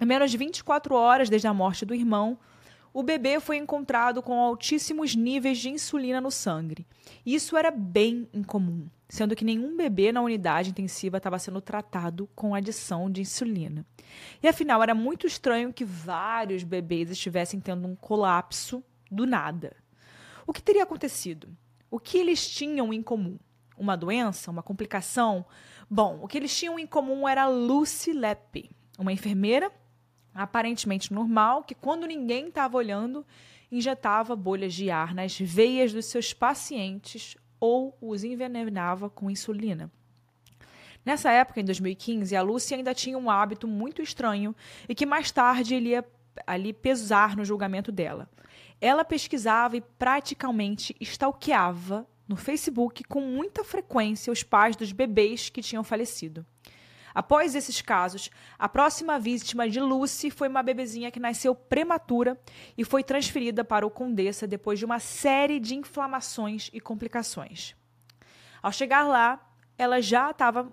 Em 0.01 0.06
menos 0.06 0.32
de 0.32 0.38
24 0.38 0.96
horas 0.96 1.30
desde 1.30 1.48
a 1.48 1.53
morte 1.53 1.86
do 1.86 1.96
irmão, 1.96 2.38
o 2.94 3.02
bebê 3.02 3.40
foi 3.40 3.58
encontrado 3.58 4.22
com 4.22 4.40
altíssimos 4.40 5.16
níveis 5.16 5.58
de 5.58 5.70
insulina 5.70 6.22
no 6.22 6.30
sangue. 6.30 6.86
Isso 7.26 7.58
era 7.58 7.72
bem 7.72 8.30
incomum, 8.32 8.88
sendo 9.10 9.36
que 9.36 9.44
nenhum 9.44 9.76
bebê 9.76 10.12
na 10.12 10.22
unidade 10.22 10.70
intensiva 10.70 11.18
estava 11.18 11.40
sendo 11.40 11.60
tratado 11.60 12.30
com 12.36 12.54
adição 12.54 13.10
de 13.10 13.22
insulina. 13.22 13.84
E 14.44 14.48
afinal, 14.48 14.84
era 14.84 14.94
muito 14.94 15.26
estranho 15.26 15.74
que 15.74 15.84
vários 15.84 16.64
bebês 16.64 17.10
estivessem 17.10 17.60
tendo 17.60 17.88
um 17.88 17.96
colapso 17.96 18.84
do 19.10 19.26
nada. 19.26 19.76
O 20.46 20.54
que 20.54 20.62
teria 20.62 20.84
acontecido? 20.84 21.50
O 21.90 22.00
que 22.00 22.18
eles 22.18 22.48
tinham 22.48 22.94
em 22.94 23.02
comum? 23.02 23.40
Uma 23.76 23.96
doença? 23.96 24.52
Uma 24.52 24.62
complicação? 24.62 25.44
Bom, 25.90 26.20
o 26.22 26.28
que 26.28 26.38
eles 26.38 26.56
tinham 26.56 26.78
em 26.78 26.86
comum 26.86 27.28
era 27.28 27.48
Lucy 27.48 28.14
Lepe, 28.14 28.70
uma 29.00 29.12
enfermeira 29.12 29.72
aparentemente 30.34 31.13
normal, 31.13 31.63
que 31.63 31.75
quando 31.75 32.08
ninguém 32.08 32.48
estava 32.48 32.78
olhando, 32.78 33.25
injetava 33.72 34.36
bolhas 34.36 34.74
de 34.74 34.90
ar 34.90 35.13
nas 35.13 35.38
veias 35.40 35.94
dos 35.94 36.06
seus 36.06 36.34
pacientes 36.34 37.36
ou 37.60 37.98
os 38.02 38.24
envenenava 38.24 39.10
com 39.10 39.30
insulina. 39.30 39.92
Nessa 41.06 41.32
época, 41.32 41.60
em 41.60 41.66
2015, 41.66 42.36
a 42.36 42.42
Lucy 42.42 42.75
ainda 42.75 42.94
tinha 42.94 43.18
um 43.18 43.30
hábito 43.30 43.68
muito 43.68 44.02
estranho 44.02 44.56
e 44.88 44.96
que 44.96 45.06
mais 45.06 45.32
tarde 45.32 45.75
ele 45.75 45.90
ia 45.90 46.06
ali 46.48 46.72
pesar 46.74 47.36
no 47.36 47.44
julgamento 47.44 47.92
dela. 47.92 48.30
Ela 48.80 49.04
pesquisava 49.04 49.78
e 49.78 49.82
praticamente 49.82 50.96
stalkeava 51.00 52.08
no 52.28 52.36
Facebook 52.36 53.04
com 53.04 53.22
muita 53.22 53.63
frequência 53.63 54.32
os 54.32 54.44
pais 54.44 54.75
dos 54.75 54.92
bebês 54.92 55.50
que 55.50 55.62
tinham 55.62 55.84
falecido. 55.84 56.46
Após 57.13 57.55
esses 57.55 57.82
casos, 57.82 58.29
a 58.58 58.67
próxima 58.67 59.20
vítima 59.20 59.70
de 59.70 59.79
Lucy 59.79 60.32
foi 60.32 60.48
uma 60.48 60.63
bebezinha 60.63 61.12
que 61.12 61.20
nasceu 61.20 61.53
prematura 61.53 62.39
e 62.77 62.84
foi 62.84 63.03
transferida 63.03 63.63
para 63.63 63.86
o 63.86 63.91
Condessa 63.91 64.48
depois 64.48 64.79
de 64.79 64.86
uma 64.86 65.00
série 65.00 65.60
de 65.60 65.75
inflamações 65.75 66.70
e 66.74 66.79
complicações. 66.79 67.75
Ao 68.62 68.72
chegar 68.72 69.03
lá, 69.03 69.39
ela 69.77 70.01
já 70.01 70.32
estava 70.32 70.72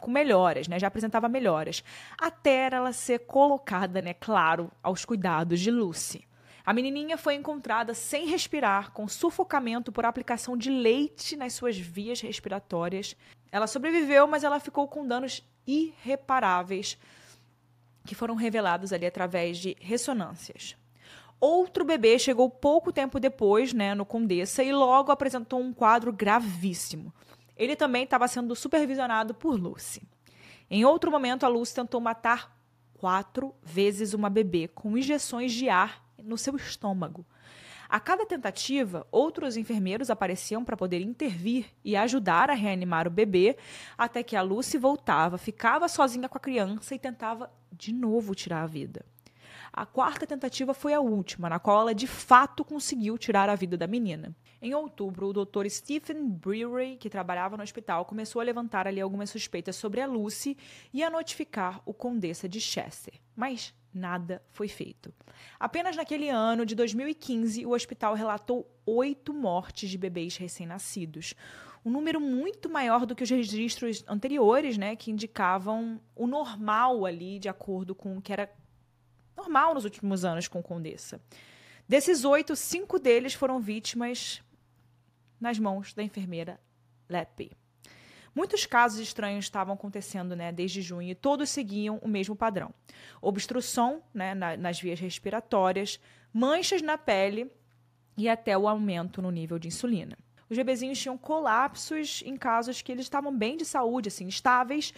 com 0.00 0.10
melhoras, 0.10 0.68
né? 0.68 0.78
Já 0.78 0.88
apresentava 0.88 1.28
melhoras, 1.28 1.82
até 2.20 2.68
ela 2.70 2.92
ser 2.92 3.20
colocada, 3.20 4.02
né, 4.02 4.14
claro, 4.14 4.70
aos 4.82 5.04
cuidados 5.04 5.60
de 5.60 5.70
Lucy. 5.70 6.26
A 6.64 6.72
menininha 6.72 7.16
foi 7.16 7.34
encontrada 7.34 7.94
sem 7.94 8.26
respirar, 8.26 8.90
com 8.90 9.06
sufocamento 9.06 9.92
por 9.92 10.04
aplicação 10.04 10.56
de 10.56 10.68
leite 10.68 11.36
nas 11.36 11.52
suas 11.52 11.78
vias 11.78 12.20
respiratórias. 12.20 13.16
Ela 13.52 13.68
sobreviveu, 13.68 14.26
mas 14.26 14.42
ela 14.42 14.58
ficou 14.58 14.88
com 14.88 15.06
danos 15.06 15.44
irreparáveis 15.66 16.98
que 18.04 18.14
foram 18.14 18.34
revelados 18.34 18.92
ali 18.92 19.04
através 19.04 19.58
de 19.58 19.76
ressonâncias. 19.80 20.76
Outro 21.38 21.84
bebê 21.84 22.18
chegou 22.18 22.48
pouco 22.48 22.92
tempo 22.92 23.20
depois, 23.20 23.72
né, 23.72 23.94
no 23.94 24.06
Condessa, 24.06 24.62
e 24.62 24.72
logo 24.72 25.12
apresentou 25.12 25.60
um 25.60 25.72
quadro 25.72 26.12
gravíssimo. 26.12 27.12
Ele 27.56 27.76
também 27.76 28.04
estava 28.04 28.26
sendo 28.28 28.54
supervisionado 28.54 29.34
por 29.34 29.58
Lucy. 29.58 30.02
Em 30.70 30.84
outro 30.84 31.10
momento, 31.10 31.44
a 31.44 31.48
Lucy 31.48 31.74
tentou 31.74 32.00
matar 32.00 32.56
quatro 32.94 33.54
vezes 33.62 34.14
uma 34.14 34.30
bebê 34.30 34.68
com 34.68 34.96
injeções 34.96 35.52
de 35.52 35.68
ar 35.68 36.02
no 36.22 36.38
seu 36.38 36.56
estômago. 36.56 37.24
A 37.88 38.00
cada 38.00 38.26
tentativa, 38.26 39.06
outros 39.10 39.56
enfermeiros 39.56 40.10
apareciam 40.10 40.64
para 40.64 40.76
poder 40.76 41.00
intervir 41.00 41.66
e 41.84 41.96
ajudar 41.96 42.50
a 42.50 42.54
reanimar 42.54 43.06
o 43.06 43.10
bebê, 43.10 43.56
até 43.96 44.22
que 44.22 44.36
a 44.36 44.42
Lucy 44.42 44.78
voltava, 44.78 45.38
ficava 45.38 45.88
sozinha 45.88 46.28
com 46.28 46.38
a 46.38 46.40
criança 46.40 46.94
e 46.94 46.98
tentava 46.98 47.50
de 47.72 47.92
novo 47.92 48.34
tirar 48.34 48.62
a 48.62 48.66
vida. 48.66 49.04
A 49.76 49.84
quarta 49.84 50.26
tentativa 50.26 50.72
foi 50.72 50.94
a 50.94 51.00
última, 51.00 51.50
na 51.50 51.58
qual 51.58 51.82
ela 51.82 51.94
de 51.94 52.06
fato 52.06 52.64
conseguiu 52.64 53.18
tirar 53.18 53.50
a 53.50 53.54
vida 53.54 53.76
da 53.76 53.86
menina. 53.86 54.34
Em 54.62 54.72
outubro, 54.72 55.26
o 55.26 55.44
Dr. 55.44 55.68
Stephen 55.68 56.30
Brewery, 56.30 56.96
que 56.96 57.10
trabalhava 57.10 57.58
no 57.58 57.62
hospital, 57.62 58.06
começou 58.06 58.40
a 58.40 58.44
levantar 58.44 58.86
ali 58.86 59.02
algumas 59.02 59.28
suspeitas 59.28 59.76
sobre 59.76 60.00
a 60.00 60.06
Lucy 60.06 60.56
e 60.94 61.02
a 61.02 61.10
notificar 61.10 61.82
o 61.84 61.92
Condessa 61.92 62.48
de 62.48 62.58
Chester. 62.58 63.20
Mas 63.36 63.74
nada 63.92 64.42
foi 64.50 64.66
feito. 64.66 65.12
Apenas 65.60 65.94
naquele 65.94 66.30
ano 66.30 66.64
de 66.64 66.74
2015, 66.74 67.66
o 67.66 67.72
hospital 67.72 68.14
relatou 68.14 68.66
oito 68.86 69.34
mortes 69.34 69.90
de 69.90 69.98
bebês 69.98 70.38
recém-nascidos. 70.38 71.34
Um 71.84 71.90
número 71.90 72.18
muito 72.18 72.70
maior 72.70 73.04
do 73.04 73.14
que 73.14 73.24
os 73.24 73.28
registros 73.28 74.02
anteriores, 74.08 74.78
né, 74.78 74.96
que 74.96 75.10
indicavam 75.10 76.00
o 76.14 76.26
normal 76.26 77.04
ali, 77.04 77.38
de 77.38 77.50
acordo 77.50 77.94
com 77.94 78.16
o 78.16 78.22
que 78.22 78.32
era 78.32 78.50
normal 79.36 79.74
nos 79.74 79.84
últimos 79.84 80.24
anos 80.24 80.48
com 80.48 80.62
Condessa. 80.62 81.20
Desses 81.88 82.24
oito, 82.24 82.56
cinco 82.56 82.98
deles 82.98 83.34
foram 83.34 83.60
vítimas 83.60 84.42
nas 85.40 85.58
mãos 85.58 85.94
da 85.94 86.02
enfermeira 86.02 86.58
Lepe. 87.08 87.52
Muitos 88.34 88.66
casos 88.66 88.98
estranhos 88.98 89.46
estavam 89.46 89.74
acontecendo 89.74 90.36
né, 90.36 90.52
desde 90.52 90.82
junho 90.82 91.10
e 91.10 91.14
todos 91.14 91.48
seguiam 91.48 91.98
o 92.02 92.08
mesmo 92.08 92.36
padrão: 92.36 92.74
obstrução 93.22 94.02
né, 94.12 94.34
na, 94.34 94.56
nas 94.56 94.80
vias 94.80 95.00
respiratórias, 95.00 95.98
manchas 96.32 96.82
na 96.82 96.98
pele 96.98 97.50
e 98.16 98.28
até 98.28 98.56
o 98.56 98.68
aumento 98.68 99.22
no 99.22 99.30
nível 99.30 99.58
de 99.58 99.68
insulina. 99.68 100.18
Os 100.48 100.56
bebezinhos 100.56 100.98
tinham 100.98 101.16
colapsos 101.18 102.22
em 102.24 102.36
casos 102.36 102.82
que 102.82 102.92
eles 102.92 103.06
estavam 103.06 103.36
bem 103.36 103.56
de 103.56 103.64
saúde, 103.64 104.08
assim, 104.08 104.28
estáveis, 104.28 104.92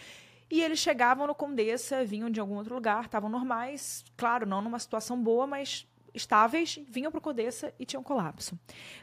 E 0.51 0.61
eles 0.61 0.79
chegavam 0.79 1.27
no 1.27 1.35
Condessa, 1.35 2.03
vinham 2.03 2.29
de 2.29 2.39
algum 2.39 2.55
outro 2.55 2.73
lugar, 2.73 3.05
estavam 3.05 3.29
normais, 3.29 4.03
claro, 4.17 4.47
não 4.47 4.61
numa 4.61 4.79
situação 4.79 5.21
boa, 5.21 5.45
mas 5.45 5.87
estáveis, 6.13 6.79
vinham 6.89 7.11
para 7.11 7.19
o 7.19 7.21
Condessa 7.21 7.73
e 7.79 7.85
tinham 7.85 8.03
colapso. 8.03 8.57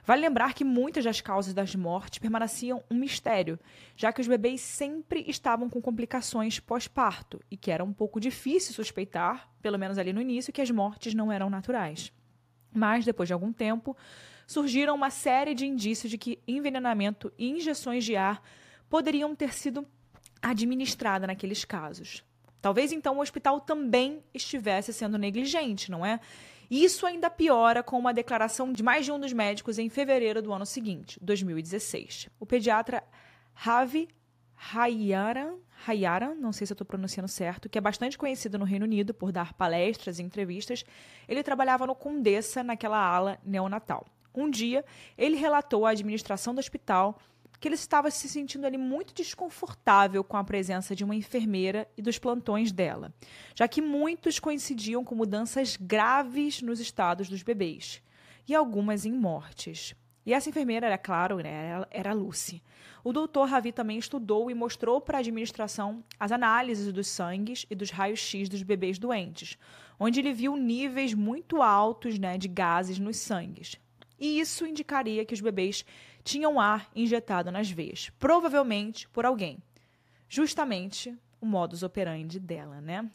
Vale 0.04 0.22
lembrar 0.22 0.54
que 0.54 0.64
muitas 0.64 1.04
das 1.04 1.20
causas 1.20 1.54
das 1.54 1.74
mortes 1.74 2.18
permaneciam 2.18 2.82
um 2.90 2.96
mistério, 2.96 3.58
já 3.96 4.12
que 4.12 4.20
os 4.20 4.28
bebês 4.28 4.60
sempre 4.60 5.24
estavam 5.28 5.68
com 5.68 5.80
complicações 5.80 6.58
pós-parto 6.58 7.40
e 7.50 7.56
que 7.56 7.70
era 7.70 7.84
um 7.84 7.92
pouco 7.92 8.20
difícil 8.20 8.74
suspeitar, 8.74 9.48
pelo 9.60 9.78
menos 9.78 9.98
ali 9.98 10.12
no 10.12 10.20
início, 10.20 10.52
que 10.52 10.60
as 10.62 10.70
mortes 10.70 11.14
não 11.14 11.30
eram 11.30 11.48
naturais. 11.48 12.12
Mas, 12.72 13.04
depois 13.04 13.28
de 13.28 13.32
algum 13.32 13.52
tempo, 13.52 13.96
surgiram 14.46 14.94
uma 14.94 15.10
série 15.10 15.54
de 15.54 15.66
indícios 15.66 16.10
de 16.10 16.18
que 16.18 16.42
envenenamento 16.46 17.32
e 17.38 17.48
injeções 17.48 18.04
de 18.04 18.16
ar 18.16 18.42
poderiam 18.88 19.34
ter 19.34 19.54
sido 19.54 19.86
administradas 20.50 21.26
naqueles 21.26 21.64
casos. 21.64 22.24
Talvez 22.62 22.92
então 22.92 23.16
o 23.16 23.20
hospital 23.20 23.60
também 23.60 24.22
estivesse 24.32 24.92
sendo 24.92 25.18
negligente, 25.18 25.90
não 25.90 26.04
é? 26.06 26.20
Isso 26.70 27.06
ainda 27.06 27.30
piora 27.30 27.82
com 27.82 27.98
uma 27.98 28.14
declaração 28.14 28.72
de 28.72 28.82
mais 28.82 29.04
de 29.04 29.12
um 29.12 29.20
dos 29.20 29.32
médicos 29.32 29.78
em 29.78 29.88
fevereiro 29.88 30.42
do 30.42 30.52
ano 30.52 30.66
seguinte, 30.66 31.18
2016. 31.22 32.28
O 32.40 32.46
pediatra 32.46 33.02
Ravi 33.54 34.08
Hayaran, 34.72 35.56
Hayaran, 35.86 36.34
não 36.34 36.52
sei 36.52 36.66
se 36.66 36.72
eu 36.72 36.74
estou 36.74 36.86
pronunciando 36.86 37.28
certo, 37.28 37.68
que 37.68 37.78
é 37.78 37.80
bastante 37.80 38.16
conhecido 38.16 38.58
no 38.58 38.64
Reino 38.64 38.84
Unido 38.84 39.12
por 39.12 39.30
dar 39.30 39.52
palestras 39.52 40.18
e 40.18 40.22
entrevistas, 40.22 40.84
ele 41.28 41.42
trabalhava 41.42 41.86
no 41.86 41.94
Condessa, 41.94 42.64
naquela 42.64 42.98
ala 42.98 43.38
neonatal. 43.44 44.06
Um 44.34 44.50
dia, 44.50 44.84
ele 45.16 45.36
relatou 45.36 45.86
à 45.86 45.90
administração 45.90 46.54
do 46.54 46.58
hospital 46.58 47.18
que 47.60 47.68
ele 47.68 47.74
estava 47.74 48.10
se 48.10 48.28
sentindo 48.28 48.66
ali 48.66 48.78
muito 48.78 49.14
desconfortável 49.14 50.22
com 50.22 50.36
a 50.36 50.44
presença 50.44 50.94
de 50.94 51.04
uma 51.04 51.14
enfermeira 51.14 51.88
e 51.96 52.02
dos 52.02 52.18
plantões 52.18 52.72
dela, 52.72 53.12
já 53.54 53.66
que 53.66 53.80
muitos 53.80 54.38
coincidiam 54.38 55.04
com 55.04 55.14
mudanças 55.14 55.76
graves 55.76 56.62
nos 56.62 56.80
estados 56.80 57.28
dos 57.28 57.42
bebês 57.42 58.02
e 58.48 58.54
algumas 58.54 59.04
em 59.04 59.12
mortes. 59.12 59.94
E 60.24 60.32
essa 60.32 60.48
enfermeira 60.48 60.86
era, 60.86 60.98
claro, 60.98 61.36
né, 61.36 61.84
era 61.88 62.10
a 62.10 62.12
Lucy. 62.12 62.60
O 63.04 63.12
doutor 63.12 63.48
Ravi 63.48 63.70
também 63.70 63.96
estudou 63.96 64.50
e 64.50 64.54
mostrou 64.54 65.00
para 65.00 65.18
a 65.18 65.20
administração 65.20 66.02
as 66.18 66.32
análises 66.32 66.92
dos 66.92 67.06
sangues 67.06 67.64
e 67.70 67.76
dos 67.76 67.90
raios-x 67.90 68.48
dos 68.48 68.64
bebês 68.64 68.98
doentes, 68.98 69.56
onde 70.00 70.18
ele 70.18 70.32
viu 70.32 70.56
níveis 70.56 71.14
muito 71.14 71.62
altos 71.62 72.18
né, 72.18 72.36
de 72.36 72.48
gases 72.48 72.98
nos 72.98 73.18
sangues. 73.18 73.76
E 74.18 74.40
isso 74.40 74.66
indicaria 74.66 75.24
que 75.24 75.34
os 75.34 75.40
bebês 75.40 75.84
tinham 76.26 76.58
ar 76.58 76.90
injetado 76.94 77.52
nas 77.52 77.70
veias, 77.70 78.10
provavelmente 78.18 79.08
por 79.08 79.24
alguém. 79.24 79.62
Justamente 80.28 81.16
o 81.40 81.46
modus 81.46 81.84
operandi 81.84 82.40
dela, 82.40 82.80
né? 82.80 83.08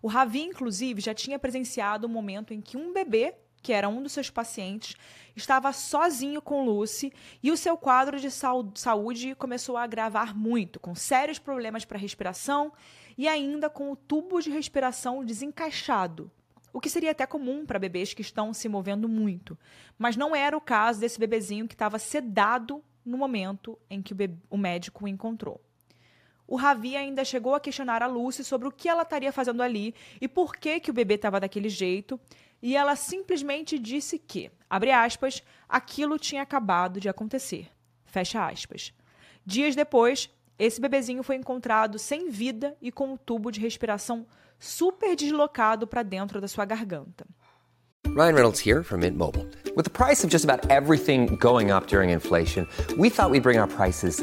O 0.00 0.08
Ravi, 0.08 0.40
inclusive, 0.40 1.02
já 1.02 1.12
tinha 1.12 1.38
presenciado 1.38 2.06
o 2.06 2.10
um 2.10 2.12
momento 2.12 2.54
em 2.54 2.62
que 2.62 2.78
um 2.78 2.94
bebê, 2.94 3.34
que 3.62 3.74
era 3.74 3.90
um 3.90 4.02
dos 4.02 4.12
seus 4.12 4.30
pacientes, 4.30 4.96
estava 5.36 5.70
sozinho 5.72 6.40
com 6.40 6.64
Lucy 6.64 7.12
e 7.42 7.52
o 7.52 7.56
seu 7.58 7.76
quadro 7.76 8.18
de 8.18 8.30
saúde 8.30 9.34
começou 9.34 9.76
a 9.76 9.82
agravar 9.82 10.34
muito, 10.34 10.80
com 10.80 10.94
sérios 10.94 11.38
problemas 11.38 11.84
para 11.84 11.98
respiração 11.98 12.72
e 13.18 13.28
ainda 13.28 13.68
com 13.68 13.92
o 13.92 13.96
tubo 13.96 14.40
de 14.40 14.50
respiração 14.50 15.22
desencaixado, 15.22 16.32
o 16.72 16.80
que 16.80 16.90
seria 16.90 17.10
até 17.10 17.26
comum 17.26 17.66
para 17.66 17.78
bebês 17.78 18.14
que 18.14 18.22
estão 18.22 18.52
se 18.54 18.68
movendo 18.68 19.08
muito. 19.08 19.58
Mas 19.98 20.16
não 20.16 20.34
era 20.34 20.56
o 20.56 20.60
caso 20.60 21.00
desse 21.00 21.18
bebezinho 21.18 21.68
que 21.68 21.74
estava 21.74 21.98
sedado 21.98 22.82
no 23.04 23.18
momento 23.18 23.78
em 23.90 24.00
que 24.00 24.14
o, 24.14 24.16
o 24.50 24.56
médico 24.56 25.04
o 25.04 25.08
encontrou. 25.08 25.60
O 26.46 26.56
Ravi 26.56 26.96
ainda 26.96 27.24
chegou 27.24 27.54
a 27.54 27.60
questionar 27.60 28.02
a 28.02 28.06
Lucy 28.06 28.44
sobre 28.44 28.68
o 28.68 28.72
que 28.72 28.88
ela 28.88 29.02
estaria 29.02 29.32
fazendo 29.32 29.62
ali 29.62 29.94
e 30.20 30.28
por 30.28 30.56
que, 30.56 30.80
que 30.80 30.90
o 30.90 30.94
bebê 30.94 31.14
estava 31.14 31.40
daquele 31.40 31.68
jeito, 31.68 32.20
e 32.60 32.76
ela 32.76 32.94
simplesmente 32.94 33.78
disse 33.78 34.18
que, 34.18 34.50
abre 34.68 34.92
aspas, 34.92 35.42
aquilo 35.68 36.18
tinha 36.18 36.42
acabado 36.42 37.00
de 37.00 37.08
acontecer. 37.08 37.70
Fecha 38.04 38.46
aspas. 38.46 38.92
Dias 39.44 39.74
depois, 39.74 40.30
esse 40.58 40.80
bebezinho 40.80 41.22
foi 41.22 41.36
encontrado 41.36 41.98
sem 41.98 42.28
vida 42.28 42.76
e 42.80 42.92
com 42.92 43.12
o 43.12 43.18
tubo 43.18 43.50
de 43.50 43.58
respiração 43.58 44.26
super 44.62 45.16
deslocado 45.16 45.86
para 45.86 46.04
dentro 46.04 46.40
da 46.40 46.46
sua 46.46 46.64
garganta. 46.64 47.26
Ryan 48.14 48.34
Reynolds 48.34 48.60
here 48.60 48.82
from 48.82 49.00
Mint 49.00 49.16
Mobile. 49.16 49.46
With 49.74 49.84
the 49.84 49.90
price 49.90 50.22
of 50.22 50.30
just 50.30 50.44
about 50.44 50.70
everything 50.70 51.36
going 51.36 51.70
up 51.70 51.86
during 51.88 52.10
inflation, 52.10 52.68
we 52.96 53.08
thought 53.08 53.30
we'd 53.30 53.42
bring 53.42 53.58
our 53.58 53.66
prices 53.66 54.22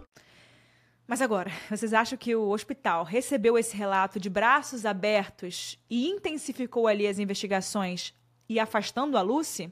Mas 1.11 1.21
agora, 1.21 1.51
vocês 1.69 1.93
acham 1.93 2.17
que 2.17 2.33
o 2.33 2.47
hospital 2.47 3.03
recebeu 3.03 3.57
esse 3.57 3.75
relato 3.75 4.17
de 4.17 4.29
braços 4.29 4.85
abertos 4.85 5.77
e 5.89 6.07
intensificou 6.07 6.87
ali 6.87 7.05
as 7.05 7.19
investigações 7.19 8.13
e 8.47 8.57
afastando 8.57 9.17
a 9.17 9.21
Lucy? 9.21 9.69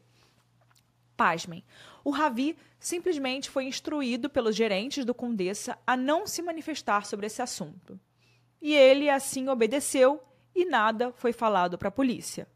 Pasmem. 1.15 1.63
O 2.04 2.10
Ravi 2.10 2.58
simplesmente 2.78 3.49
foi 3.49 3.63
instruído 3.63 4.30
pelos 4.30 4.54
gerentes 4.54 5.06
do 5.06 5.15
Condessa 5.15 5.80
a 5.88 5.95
não 5.95 6.28
se 6.28 6.41
manifestar 6.41 7.06
sobre 7.06 7.28
esse 7.28 7.41
assunto. 7.41 7.97
E 8.62 8.75
ele 8.75 9.10
assim 9.10 9.47
obedeceu 9.47 10.21
e 10.54 10.65
nada 10.65 11.13
foi 11.13 11.32
falado 11.32 11.78
para 11.78 11.88
a 11.88 11.91
polícia. 11.91 12.49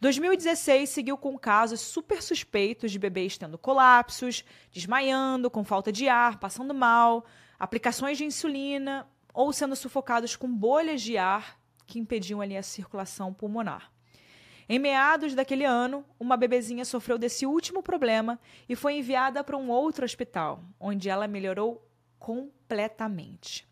2016 0.00 0.88
seguiu 0.88 1.18
com 1.18 1.38
casos 1.38 1.82
super 1.82 2.22
suspeitos 2.22 2.90
de 2.90 2.98
bebês 2.98 3.36
tendo 3.36 3.58
colapsos, 3.58 4.46
desmaiando, 4.72 5.50
com 5.50 5.62
falta 5.62 5.92
de 5.92 6.08
ar, 6.08 6.38
passando 6.38 6.72
mal, 6.72 7.26
aplicações 7.58 8.16
de 8.16 8.24
insulina 8.24 9.06
ou 9.34 9.52
sendo 9.52 9.74
sufocados 9.76 10.36
com 10.36 10.52
bolhas 10.52 11.02
de 11.02 11.16
ar 11.16 11.58
que 11.86 11.98
impediam 11.98 12.40
ali 12.40 12.56
a 12.56 12.62
circulação 12.62 13.32
pulmonar. 13.32 13.90
Em 14.68 14.78
meados 14.78 15.34
daquele 15.34 15.64
ano, 15.64 16.04
uma 16.20 16.36
bebezinha 16.36 16.84
sofreu 16.84 17.16
desse 17.16 17.46
último 17.46 17.82
problema 17.82 18.38
e 18.68 18.76
foi 18.76 18.98
enviada 18.98 19.42
para 19.42 19.56
um 19.56 19.70
outro 19.70 20.04
hospital, 20.04 20.62
onde 20.78 21.08
ela 21.08 21.26
melhorou 21.26 21.82
completamente. 22.18 23.66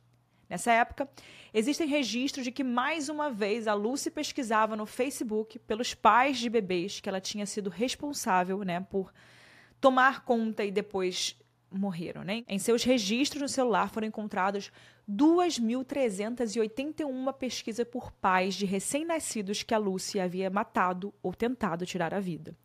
Nessa 0.48 0.72
época, 0.72 1.08
existem 1.52 1.86
registros 1.86 2.44
de 2.44 2.52
que 2.52 2.64
mais 2.64 3.08
uma 3.08 3.30
vez 3.30 3.66
a 3.68 3.74
Lucy 3.74 4.10
pesquisava 4.10 4.76
no 4.76 4.86
Facebook 4.86 5.58
pelos 5.58 5.92
pais 5.92 6.38
de 6.38 6.48
bebês 6.48 7.00
que 7.00 7.08
ela 7.08 7.20
tinha 7.20 7.44
sido 7.44 7.68
responsável 7.68 8.62
né, 8.62 8.80
por 8.80 9.12
tomar 9.80 10.24
conta 10.24 10.64
e 10.64 10.70
depois 10.70 11.36
morreram. 11.70 12.22
Né? 12.22 12.44
Em 12.48 12.58
seus 12.58 12.84
registros 12.84 13.42
no 13.42 13.48
celular 13.48 13.90
foram 13.90 14.06
encontrados 14.06 14.70
2.381 15.10 17.32
pesquisas 17.34 17.86
por 17.86 18.10
pais 18.12 18.54
de 18.54 18.64
recém-nascidos 18.66 19.62
que 19.62 19.74
a 19.74 19.78
Lucy 19.78 20.18
havia 20.18 20.50
matado 20.50 21.14
ou 21.22 21.34
tentado 21.34 21.86
tirar 21.86 22.14
a 22.14 22.20
vida. 22.20 22.56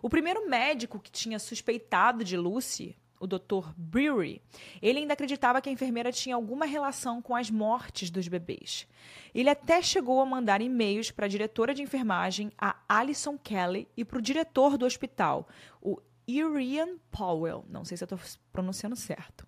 O 0.00 0.08
primeiro 0.08 0.48
médico 0.48 1.00
que 1.00 1.10
tinha 1.10 1.38
suspeitado 1.38 2.22
de 2.22 2.36
Lucy, 2.36 2.96
o 3.20 3.26
Dr. 3.26 3.72
Brewery, 3.76 4.40
ele 4.80 5.00
ainda 5.00 5.14
acreditava 5.14 5.60
que 5.60 5.68
a 5.68 5.72
enfermeira 5.72 6.12
tinha 6.12 6.36
alguma 6.36 6.64
relação 6.64 7.20
com 7.20 7.34
as 7.34 7.50
mortes 7.50 8.10
dos 8.10 8.28
bebês. 8.28 8.86
Ele 9.34 9.50
até 9.50 9.82
chegou 9.82 10.20
a 10.20 10.26
mandar 10.26 10.60
e-mails 10.60 11.10
para 11.10 11.26
a 11.26 11.28
diretora 11.28 11.74
de 11.74 11.82
enfermagem, 11.82 12.52
a 12.56 12.76
Alison 12.88 13.36
Kelly, 13.36 13.88
e 13.96 14.04
para 14.04 14.18
o 14.18 14.22
diretor 14.22 14.78
do 14.78 14.86
hospital, 14.86 15.48
o 15.82 16.00
Irian 16.28 16.98
Powell. 17.10 17.64
Não 17.68 17.84
sei 17.84 17.96
se 17.96 18.04
eu 18.04 18.06
estou 18.06 18.20
pronunciando 18.52 18.94
certo. 18.94 19.46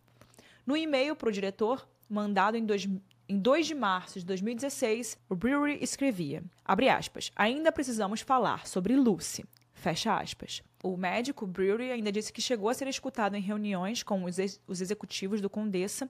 No 0.66 0.74
e-mail 0.76 1.14
para 1.14 1.28
o 1.28 1.32
diretor, 1.32 1.86
mandado 2.08 2.56
em, 2.56 2.64
dois, 2.64 2.88
em 3.28 3.38
2 3.38 3.66
de 3.66 3.74
março 3.74 4.18
de 4.18 4.24
2016, 4.24 5.18
o 5.28 5.36
Brewery 5.36 5.78
escrevia, 5.82 6.42
abre 6.64 6.88
aspas, 6.88 7.30
ainda 7.36 7.70
precisamos 7.70 8.22
falar 8.22 8.66
sobre 8.66 8.96
Lucy, 8.96 9.44
fecha 9.74 10.18
aspas. 10.18 10.62
O 10.82 10.96
médico 10.96 11.46
Brewery 11.46 11.90
ainda 11.90 12.10
disse 12.10 12.32
que 12.32 12.40
chegou 12.40 12.70
a 12.70 12.74
ser 12.74 12.88
escutado 12.88 13.36
em 13.36 13.42
reuniões 13.42 14.02
com 14.02 14.24
os, 14.24 14.38
ex 14.38 14.58
os 14.66 14.80
executivos 14.80 15.40
do 15.40 15.50
Condessa, 15.50 16.08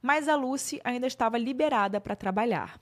mas 0.00 0.28
a 0.28 0.36
Lucy 0.36 0.80
ainda 0.84 1.06
estava 1.08 1.36
liberada 1.36 2.00
para 2.00 2.14
trabalhar. 2.14 2.80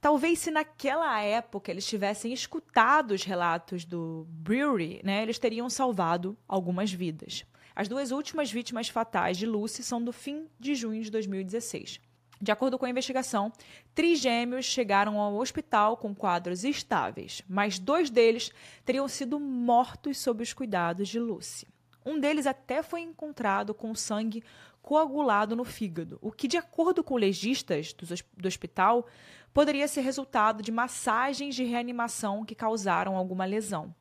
Talvez 0.00 0.38
se 0.38 0.50
naquela 0.50 1.20
época 1.20 1.70
eles 1.70 1.86
tivessem 1.86 2.32
escutado 2.32 3.12
os 3.12 3.24
relatos 3.24 3.84
do 3.84 4.26
Brewery, 4.28 5.00
né, 5.04 5.22
eles 5.22 5.38
teriam 5.38 5.70
salvado 5.70 6.36
algumas 6.46 6.92
vidas. 6.92 7.44
As 7.74 7.88
duas 7.88 8.10
últimas 8.10 8.52
vítimas 8.52 8.88
fatais 8.88 9.36
de 9.36 9.46
Lucy 9.46 9.82
são 9.82 10.02
do 10.02 10.12
fim 10.12 10.46
de 10.60 10.74
junho 10.74 11.02
de 11.02 11.10
2016. 11.10 12.00
De 12.40 12.52
acordo 12.52 12.78
com 12.78 12.84
a 12.84 12.90
investigação, 12.90 13.52
trigêmeos 13.94 14.64
chegaram 14.66 15.18
ao 15.18 15.34
hospital 15.36 15.96
com 15.96 16.14
quadros 16.14 16.62
estáveis, 16.62 17.42
mas 17.48 17.78
dois 17.78 18.10
deles 18.10 18.52
teriam 18.84 19.08
sido 19.08 19.40
mortos 19.40 20.18
sob 20.18 20.42
os 20.42 20.52
cuidados 20.52 21.08
de 21.08 21.18
Lucy. 21.18 21.66
Um 22.04 22.20
deles 22.20 22.46
até 22.46 22.82
foi 22.82 23.00
encontrado 23.00 23.72
com 23.72 23.94
sangue 23.94 24.42
coagulado 24.82 25.56
no 25.56 25.64
fígado, 25.64 26.18
o 26.20 26.30
que, 26.30 26.46
de 26.46 26.58
acordo 26.58 27.02
com 27.02 27.16
legistas 27.16 27.94
do 28.36 28.46
hospital, 28.46 29.06
poderia 29.54 29.86
ser 29.86 30.00
resultado 30.00 30.62
de 30.62 30.72
massagens 30.72 31.54
de 31.54 31.62
reanimação 31.62 32.44
que 32.44 32.56
causaram 32.56 33.16
alguma 33.16 33.44
lesão. 33.44 33.94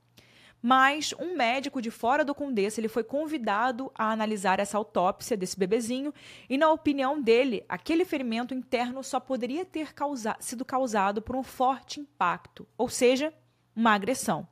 Mas 0.59 1.13
um 1.19 1.35
médico 1.35 1.81
de 1.81 1.91
fora 1.91 2.23
do 2.23 2.33
Condessa 2.33 2.79
ele 2.79 2.87
foi 2.87 3.03
convidado 3.03 3.91
a 3.93 4.11
analisar 4.11 4.59
essa 4.59 4.77
autópsia 4.77 5.37
desse 5.37 5.59
bebezinho 5.59 6.13
e, 6.49 6.57
na 6.57 6.71
opinião 6.71 7.21
dele, 7.21 7.65
aquele 7.67 8.05
ferimento 8.05 8.53
interno 8.53 9.03
só 9.03 9.19
poderia 9.19 9.65
ter 9.65 9.93
causa 9.93 10.35
sido 10.39 10.63
causado 10.63 11.21
por 11.21 11.35
um 11.35 11.43
forte 11.43 11.99
impacto, 11.99 12.65
ou 12.77 12.87
seja, 12.87 13.33
uma 13.75 13.91
agressão. 13.91 14.47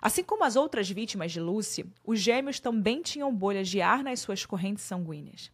Assim 0.00 0.24
como 0.24 0.42
as 0.42 0.56
outras 0.56 0.90
vítimas 0.90 1.30
de 1.30 1.38
Lucy, 1.38 1.84
os 2.04 2.18
gêmeos 2.18 2.58
também 2.58 3.02
tinham 3.02 3.32
bolhas 3.32 3.68
de 3.68 3.80
ar 3.80 4.02
nas 4.02 4.20
suas 4.20 4.44
correntes 4.44 4.82
sanguíneas. 4.82 5.52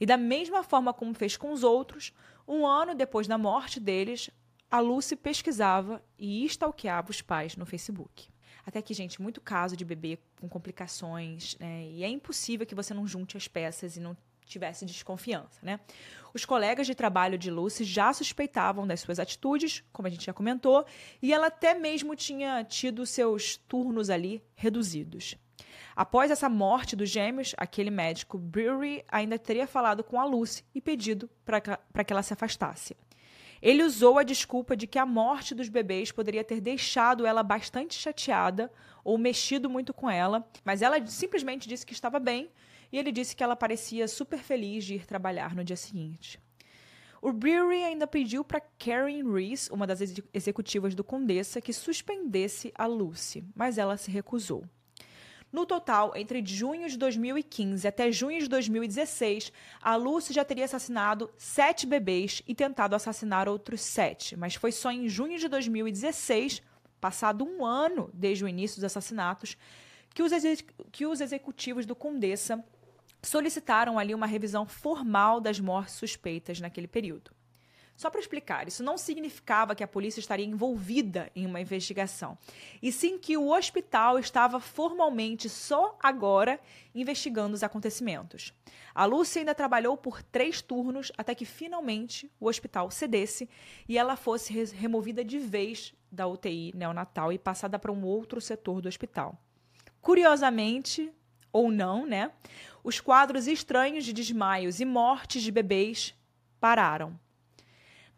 E 0.00 0.06
da 0.06 0.16
mesma 0.16 0.62
forma 0.62 0.92
como 0.92 1.14
fez 1.14 1.36
com 1.36 1.52
os 1.52 1.62
outros, 1.62 2.12
um 2.46 2.66
ano 2.66 2.94
depois 2.94 3.26
da 3.26 3.38
morte 3.38 3.80
deles, 3.80 4.30
a 4.70 4.80
Lucy 4.80 5.16
pesquisava 5.16 6.02
e 6.18 6.44
stalkeava 6.46 7.10
os 7.10 7.22
pais 7.22 7.56
no 7.56 7.64
Facebook. 7.66 8.28
Até 8.66 8.80
que, 8.80 8.94
gente, 8.94 9.20
muito 9.20 9.40
caso 9.40 9.76
de 9.76 9.84
bebê 9.84 10.18
com 10.40 10.48
complicações, 10.48 11.56
né? 11.58 11.84
E 11.86 12.02
é 12.02 12.08
impossível 12.08 12.66
que 12.66 12.74
você 12.74 12.94
não 12.94 13.06
junte 13.06 13.36
as 13.36 13.46
peças 13.46 13.96
e 13.96 14.00
não 14.00 14.16
tivesse 14.44 14.84
desconfiança, 14.84 15.58
né? 15.62 15.80
Os 16.32 16.44
colegas 16.44 16.86
de 16.86 16.94
trabalho 16.94 17.38
de 17.38 17.50
Lucy 17.50 17.84
já 17.84 18.12
suspeitavam 18.12 18.86
das 18.86 19.00
suas 19.00 19.18
atitudes, 19.18 19.84
como 19.92 20.08
a 20.08 20.10
gente 20.10 20.26
já 20.26 20.32
comentou, 20.32 20.84
e 21.22 21.32
ela 21.32 21.46
até 21.46 21.74
mesmo 21.74 22.16
tinha 22.16 22.64
tido 22.64 23.06
seus 23.06 23.56
turnos 23.56 24.10
ali 24.10 24.42
reduzidos. 24.54 25.36
Após 25.94 26.32
essa 26.32 26.48
morte 26.48 26.96
dos 26.96 27.08
gêmeos, 27.08 27.54
aquele 27.56 27.90
médico 27.90 28.36
Brewery 28.36 29.04
ainda 29.06 29.38
teria 29.38 29.66
falado 29.66 30.02
com 30.02 30.20
a 30.20 30.24
Lucy 30.24 30.64
e 30.74 30.80
pedido 30.80 31.30
para 31.44 32.04
que 32.04 32.12
ela 32.12 32.22
se 32.22 32.32
afastasse. 32.32 32.96
Ele 33.62 33.84
usou 33.84 34.18
a 34.18 34.24
desculpa 34.24 34.76
de 34.76 34.86
que 34.86 34.98
a 34.98 35.06
morte 35.06 35.54
dos 35.54 35.68
bebês 35.68 36.10
poderia 36.10 36.42
ter 36.42 36.60
deixado 36.60 37.24
ela 37.24 37.42
bastante 37.42 37.94
chateada 37.94 38.70
ou 39.04 39.16
mexido 39.16 39.70
muito 39.70 39.94
com 39.94 40.10
ela, 40.10 40.46
mas 40.64 40.82
ela 40.82 41.04
simplesmente 41.06 41.68
disse 41.68 41.86
que 41.86 41.94
estava 41.94 42.18
bem 42.18 42.50
e 42.94 42.98
ele 42.98 43.10
disse 43.10 43.34
que 43.34 43.42
ela 43.42 43.56
parecia 43.56 44.06
super 44.06 44.38
feliz 44.38 44.84
de 44.84 44.94
ir 44.94 45.04
trabalhar 45.04 45.52
no 45.52 45.64
dia 45.64 45.74
seguinte. 45.74 46.38
O 47.20 47.32
Brewery 47.32 47.82
ainda 47.82 48.06
pediu 48.06 48.44
para 48.44 48.60
Karen 48.60 49.32
Reese, 49.32 49.68
uma 49.72 49.84
das 49.84 49.98
executivas 50.32 50.94
do 50.94 51.02
Condessa, 51.02 51.60
que 51.60 51.72
suspendesse 51.72 52.72
a 52.72 52.86
Lucy, 52.86 53.44
mas 53.52 53.78
ela 53.78 53.96
se 53.96 54.12
recusou. 54.12 54.64
No 55.50 55.66
total, 55.66 56.12
entre 56.14 56.40
junho 56.46 56.88
de 56.88 56.96
2015 56.96 57.88
até 57.88 58.12
junho 58.12 58.38
de 58.38 58.48
2016, 58.48 59.52
a 59.82 59.96
Lucy 59.96 60.32
já 60.32 60.44
teria 60.44 60.66
assassinado 60.66 61.28
sete 61.36 61.88
bebês 61.88 62.42
e 62.46 62.54
tentado 62.54 62.94
assassinar 62.94 63.48
outros 63.48 63.80
sete, 63.80 64.36
mas 64.36 64.54
foi 64.54 64.70
só 64.70 64.92
em 64.92 65.08
junho 65.08 65.36
de 65.36 65.48
2016, 65.48 66.62
passado 67.00 67.44
um 67.44 67.64
ano 67.64 68.08
desde 68.14 68.44
o 68.44 68.48
início 68.48 68.76
dos 68.76 68.84
assassinatos, 68.84 69.56
que 70.14 70.22
os, 70.22 70.32
que 70.92 71.04
os 71.04 71.20
executivos 71.20 71.84
do 71.84 71.96
Condessa 71.96 72.64
solicitaram 73.24 73.98
ali 73.98 74.14
uma 74.14 74.26
revisão 74.26 74.66
formal 74.66 75.40
das 75.40 75.58
mortes 75.58 75.94
suspeitas 75.94 76.60
naquele 76.60 76.86
período. 76.86 77.32
Só 77.96 78.10
para 78.10 78.20
explicar, 78.20 78.66
isso 78.66 78.82
não 78.82 78.98
significava 78.98 79.74
que 79.74 79.84
a 79.84 79.88
polícia 79.88 80.18
estaria 80.18 80.44
envolvida 80.44 81.30
em 81.34 81.46
uma 81.46 81.60
investigação, 81.60 82.36
e 82.82 82.90
sim 82.90 83.18
que 83.18 83.36
o 83.36 83.52
hospital 83.52 84.18
estava 84.18 84.58
formalmente 84.58 85.48
só 85.48 85.96
agora 86.02 86.58
investigando 86.92 87.54
os 87.54 87.62
acontecimentos. 87.62 88.52
A 88.92 89.04
Lúcia 89.04 89.40
ainda 89.40 89.54
trabalhou 89.54 89.96
por 89.96 90.22
três 90.22 90.60
turnos 90.60 91.12
até 91.16 91.36
que 91.36 91.44
finalmente 91.44 92.30
o 92.40 92.48
hospital 92.48 92.90
cedesse 92.90 93.48
e 93.88 93.96
ela 93.96 94.16
fosse 94.16 94.52
removida 94.74 95.24
de 95.24 95.38
vez 95.38 95.94
da 96.10 96.26
UTI 96.26 96.72
neonatal 96.74 97.32
e 97.32 97.38
passada 97.38 97.78
para 97.78 97.92
um 97.92 98.04
outro 98.04 98.40
setor 98.40 98.80
do 98.80 98.88
hospital. 98.88 99.38
Curiosamente, 100.00 101.12
ou 101.52 101.70
não, 101.70 102.04
né? 102.04 102.32
Os 102.84 103.00
quadros 103.00 103.46
estranhos 103.46 104.04
de 104.04 104.12
desmaios 104.12 104.78
e 104.78 104.84
mortes 104.84 105.42
de 105.42 105.50
bebês 105.50 106.14
pararam. 106.60 107.18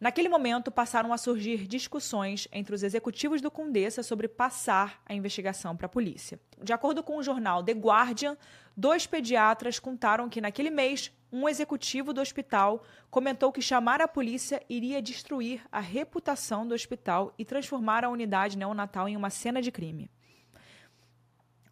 Naquele 0.01 0.29
momento, 0.29 0.73
passaram 0.73 1.13
a 1.13 1.17
surgir 1.17 1.69
discussões 1.69 2.49
entre 2.51 2.75
os 2.75 2.83
executivos 2.83 3.41
do 3.41 3.49
Condessa 3.49 4.03
sobre 4.03 4.27
passar 4.27 5.01
a 5.07 5.15
investigação 5.15 5.77
para 5.77 5.87
a 5.87 5.89
polícia. 5.89 6.41
De 6.61 6.73
acordo 6.73 7.01
com 7.01 7.17
o 7.17 7.23
jornal 7.23 7.63
The 7.63 7.75
Guardian, 7.75 8.37
dois 8.77 9.07
pediatras 9.07 9.79
contaram 9.79 10.29
que 10.29 10.41
naquele 10.41 10.69
mês, 10.69 11.13
um 11.31 11.49
executivo 11.49 12.13
do 12.13 12.21
hospital 12.21 12.83
comentou 13.09 13.53
que 13.53 13.63
chamar 13.63 14.01
a 14.01 14.09
polícia 14.09 14.61
iria 14.69 15.01
destruir 15.01 15.63
a 15.71 15.79
reputação 15.79 16.67
do 16.67 16.75
hospital 16.75 17.33
e 17.39 17.45
transformar 17.45 18.05
a 18.05 18.11
unidade 18.11 18.59
neonatal 18.59 19.09
em 19.09 19.17
uma 19.17 19.31
cena 19.31 19.63
de 19.63 19.71
crime. 19.71 20.11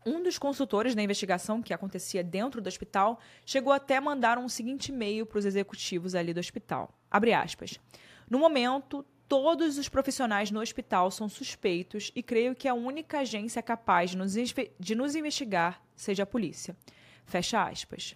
Um 0.06 0.22
dos 0.22 0.38
consultores 0.38 0.94
da 0.94 1.02
investigação 1.02 1.62
que 1.62 1.72
acontecia 1.72 2.22
dentro 2.22 2.60
do 2.60 2.66
hospital 2.66 3.18
chegou 3.44 3.72
até 3.72 3.96
a 3.96 4.00
mandar 4.00 4.38
um 4.38 4.48
seguinte 4.48 4.88
e-mail 4.88 5.24
para 5.24 5.38
os 5.38 5.46
executivos 5.46 6.14
ali 6.14 6.34
do 6.34 6.40
hospital. 6.40 6.92
Abre 7.10 7.32
aspas. 7.32 7.80
No 8.28 8.38
momento, 8.38 9.04
todos 9.28 9.78
os 9.78 9.88
profissionais 9.88 10.50
no 10.50 10.60
hospital 10.60 11.10
são 11.10 11.28
suspeitos 11.28 12.12
e 12.14 12.22
creio 12.22 12.54
que 12.54 12.68
a 12.68 12.74
única 12.74 13.20
agência 13.20 13.62
capaz 13.62 14.10
de 14.10 14.16
nos, 14.16 14.34
de 14.78 14.94
nos 14.94 15.14
investigar 15.14 15.82
seja 15.96 16.24
a 16.24 16.26
polícia. 16.26 16.76
Fecha 17.24 17.62
aspas. 17.62 18.14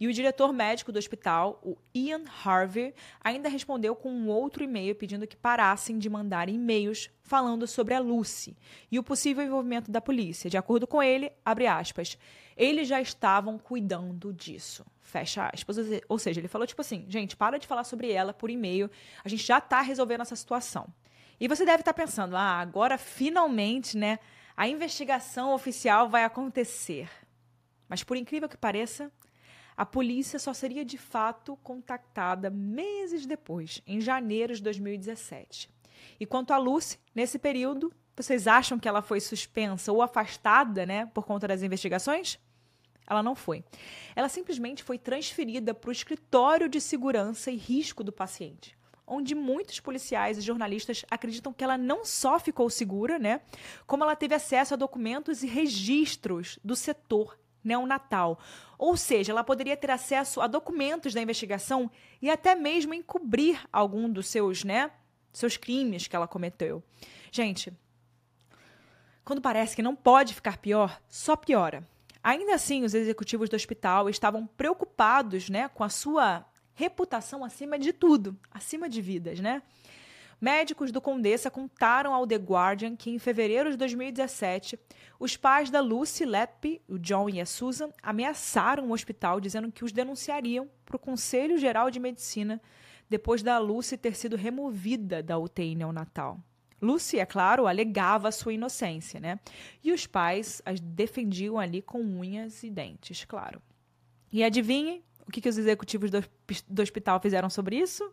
E 0.00 0.08
o 0.08 0.12
diretor 0.12 0.52
médico 0.52 0.90
do 0.90 0.98
hospital, 0.98 1.60
o 1.62 1.76
Ian 1.94 2.24
Harvey, 2.44 2.92
ainda 3.22 3.48
respondeu 3.48 3.94
com 3.94 4.10
um 4.10 4.28
outro 4.28 4.64
e-mail 4.64 4.94
pedindo 4.94 5.26
que 5.26 5.36
parassem 5.36 5.98
de 5.98 6.10
mandar 6.10 6.48
e-mails 6.48 7.10
falando 7.22 7.66
sobre 7.66 7.94
a 7.94 8.00
Lucy 8.00 8.56
e 8.90 8.98
o 8.98 9.02
possível 9.02 9.44
envolvimento 9.44 9.90
da 9.90 10.00
polícia. 10.00 10.50
De 10.50 10.56
acordo 10.56 10.86
com 10.86 11.02
ele, 11.02 11.30
abre 11.44 11.66
aspas, 11.66 12.18
eles 12.56 12.88
já 12.88 13.00
estavam 13.00 13.58
cuidando 13.58 14.32
disso. 14.32 14.84
Fecha 15.00 15.48
aspas. 15.52 15.76
Ou 16.08 16.18
seja, 16.18 16.40
ele 16.40 16.48
falou 16.48 16.66
tipo 16.66 16.80
assim, 16.80 17.04
gente, 17.08 17.36
para 17.36 17.58
de 17.58 17.66
falar 17.66 17.84
sobre 17.84 18.10
ela 18.10 18.34
por 18.34 18.50
e-mail, 18.50 18.90
a 19.24 19.28
gente 19.28 19.44
já 19.44 19.58
está 19.58 19.80
resolvendo 19.80 20.22
essa 20.22 20.36
situação. 20.36 20.92
E 21.38 21.46
você 21.46 21.64
deve 21.64 21.82
estar 21.82 21.92
tá 21.92 22.02
pensando, 22.02 22.36
ah, 22.36 22.58
agora 22.58 22.98
finalmente, 22.98 23.96
né, 23.96 24.18
a 24.56 24.68
investigação 24.68 25.52
oficial 25.52 26.08
vai 26.08 26.24
acontecer. 26.24 27.08
Mas 27.88 28.02
por 28.02 28.16
incrível 28.16 28.48
que 28.48 28.56
pareça, 28.56 29.10
a 29.76 29.84
polícia 29.84 30.38
só 30.38 30.52
seria 30.52 30.84
de 30.84 30.96
fato 30.96 31.56
contactada 31.56 32.50
meses 32.50 33.26
depois, 33.26 33.82
em 33.86 34.00
janeiro 34.00 34.54
de 34.54 34.62
2017. 34.62 35.68
E 36.18 36.26
quanto 36.26 36.52
a 36.52 36.58
Lucy, 36.58 36.98
nesse 37.14 37.38
período, 37.38 37.92
vocês 38.16 38.46
acham 38.46 38.78
que 38.78 38.88
ela 38.88 39.02
foi 39.02 39.20
suspensa 39.20 39.92
ou 39.92 40.00
afastada, 40.00 40.86
né, 40.86 41.06
por 41.06 41.24
conta 41.24 41.48
das 41.48 41.62
investigações? 41.62 42.38
Ela 43.06 43.22
não 43.22 43.34
foi. 43.34 43.64
Ela 44.14 44.28
simplesmente 44.28 44.82
foi 44.82 44.98
transferida 44.98 45.74
para 45.74 45.88
o 45.88 45.92
escritório 45.92 46.68
de 46.68 46.80
segurança 46.80 47.50
e 47.50 47.56
risco 47.56 48.04
do 48.04 48.12
paciente, 48.12 48.78
onde 49.06 49.34
muitos 49.34 49.80
policiais 49.80 50.38
e 50.38 50.40
jornalistas 50.40 51.04
acreditam 51.10 51.52
que 51.52 51.64
ela 51.64 51.76
não 51.76 52.04
só 52.04 52.38
ficou 52.38 52.70
segura, 52.70 53.18
né, 53.18 53.40
como 53.86 54.04
ela 54.04 54.16
teve 54.16 54.34
acesso 54.34 54.74
a 54.74 54.76
documentos 54.76 55.42
e 55.42 55.46
registros 55.46 56.58
do 56.62 56.76
setor 56.76 57.36
neonatal. 57.64 58.38
Ou 58.78 58.96
seja, 58.96 59.32
ela 59.32 59.42
poderia 59.42 59.76
ter 59.76 59.90
acesso 59.90 60.40
a 60.40 60.46
documentos 60.46 61.14
da 61.14 61.22
investigação 61.22 61.90
e 62.20 62.30
até 62.30 62.54
mesmo 62.54 62.92
encobrir 62.92 63.58
algum 63.72 64.08
dos 64.08 64.26
seus, 64.26 64.62
né, 64.62 64.90
seus 65.32 65.56
crimes 65.56 66.06
que 66.06 66.14
ela 66.14 66.28
cometeu. 66.28 66.82
Gente, 67.32 67.72
quando 69.24 69.40
parece 69.40 69.74
que 69.74 69.82
não 69.82 69.96
pode 69.96 70.34
ficar 70.34 70.58
pior, 70.58 71.00
só 71.08 71.34
piora. 71.34 71.86
Ainda 72.22 72.54
assim, 72.54 72.84
os 72.84 72.94
executivos 72.94 73.48
do 73.48 73.56
hospital 73.56 74.08
estavam 74.08 74.46
preocupados 74.46 75.48
né, 75.48 75.68
com 75.68 75.82
a 75.82 75.88
sua 75.88 76.44
reputação 76.74 77.44
acima 77.44 77.78
de 77.78 77.92
tudo, 77.92 78.38
acima 78.50 78.88
de 78.88 79.00
vidas, 79.00 79.40
né? 79.40 79.62
Médicos 80.44 80.92
do 80.92 81.00
Condessa 81.00 81.50
contaram 81.50 82.12
ao 82.12 82.26
The 82.26 82.36
Guardian 82.36 82.94
que, 82.96 83.08
em 83.08 83.18
fevereiro 83.18 83.70
de 83.70 83.78
2017, 83.78 84.78
os 85.18 85.38
pais 85.38 85.70
da 85.70 85.80
Lucy 85.80 86.26
Letby, 86.26 86.82
o 86.86 86.98
John 86.98 87.30
e 87.30 87.40
a 87.40 87.46
Susan, 87.46 87.88
ameaçaram 88.02 88.90
o 88.90 88.92
hospital 88.92 89.40
dizendo 89.40 89.72
que 89.72 89.86
os 89.86 89.90
denunciariam 89.90 90.68
para 90.84 90.96
o 90.96 90.98
Conselho 90.98 91.56
Geral 91.56 91.90
de 91.90 91.98
Medicina 91.98 92.60
depois 93.08 93.42
da 93.42 93.56
Lucy 93.56 93.96
ter 93.96 94.14
sido 94.14 94.36
removida 94.36 95.22
da 95.22 95.38
UTI 95.38 95.74
neonatal. 95.74 96.38
Lucy, 96.78 97.18
é 97.18 97.24
claro, 97.24 97.66
alegava 97.66 98.30
sua 98.30 98.52
inocência, 98.52 99.18
né? 99.18 99.40
E 99.82 99.92
os 99.92 100.06
pais 100.06 100.60
as 100.66 100.78
defendiam 100.78 101.58
ali 101.58 101.80
com 101.80 102.02
unhas 102.02 102.62
e 102.62 102.68
dentes, 102.68 103.24
claro. 103.24 103.62
E 104.30 104.44
adivinhem 104.44 105.02
O 105.26 105.30
que, 105.32 105.40
que 105.40 105.48
os 105.48 105.56
executivos 105.56 106.10
do, 106.10 106.22
do 106.68 106.82
hospital 106.82 107.18
fizeram 107.18 107.48
sobre 107.48 107.78
isso? 107.78 108.12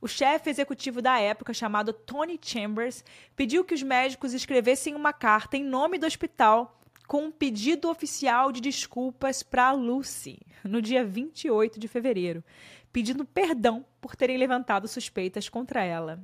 O 0.00 0.06
chefe 0.06 0.48
executivo 0.48 1.02
da 1.02 1.18
época, 1.18 1.52
chamado 1.52 1.92
Tony 1.92 2.38
Chambers, 2.40 3.04
pediu 3.34 3.64
que 3.64 3.74
os 3.74 3.82
médicos 3.82 4.32
escrevessem 4.32 4.94
uma 4.94 5.12
carta 5.12 5.56
em 5.56 5.64
nome 5.64 5.98
do 5.98 6.06
hospital 6.06 6.80
com 7.08 7.24
um 7.24 7.30
pedido 7.30 7.88
oficial 7.88 8.52
de 8.52 8.60
desculpas 8.60 9.42
para 9.42 9.72
Lucy, 9.72 10.38
no 10.62 10.80
dia 10.82 11.04
28 11.04 11.80
de 11.80 11.88
fevereiro, 11.88 12.44
pedindo 12.92 13.24
perdão 13.24 13.84
por 14.00 14.14
terem 14.14 14.36
levantado 14.36 14.86
suspeitas 14.86 15.48
contra 15.48 15.82
ela. 15.82 16.22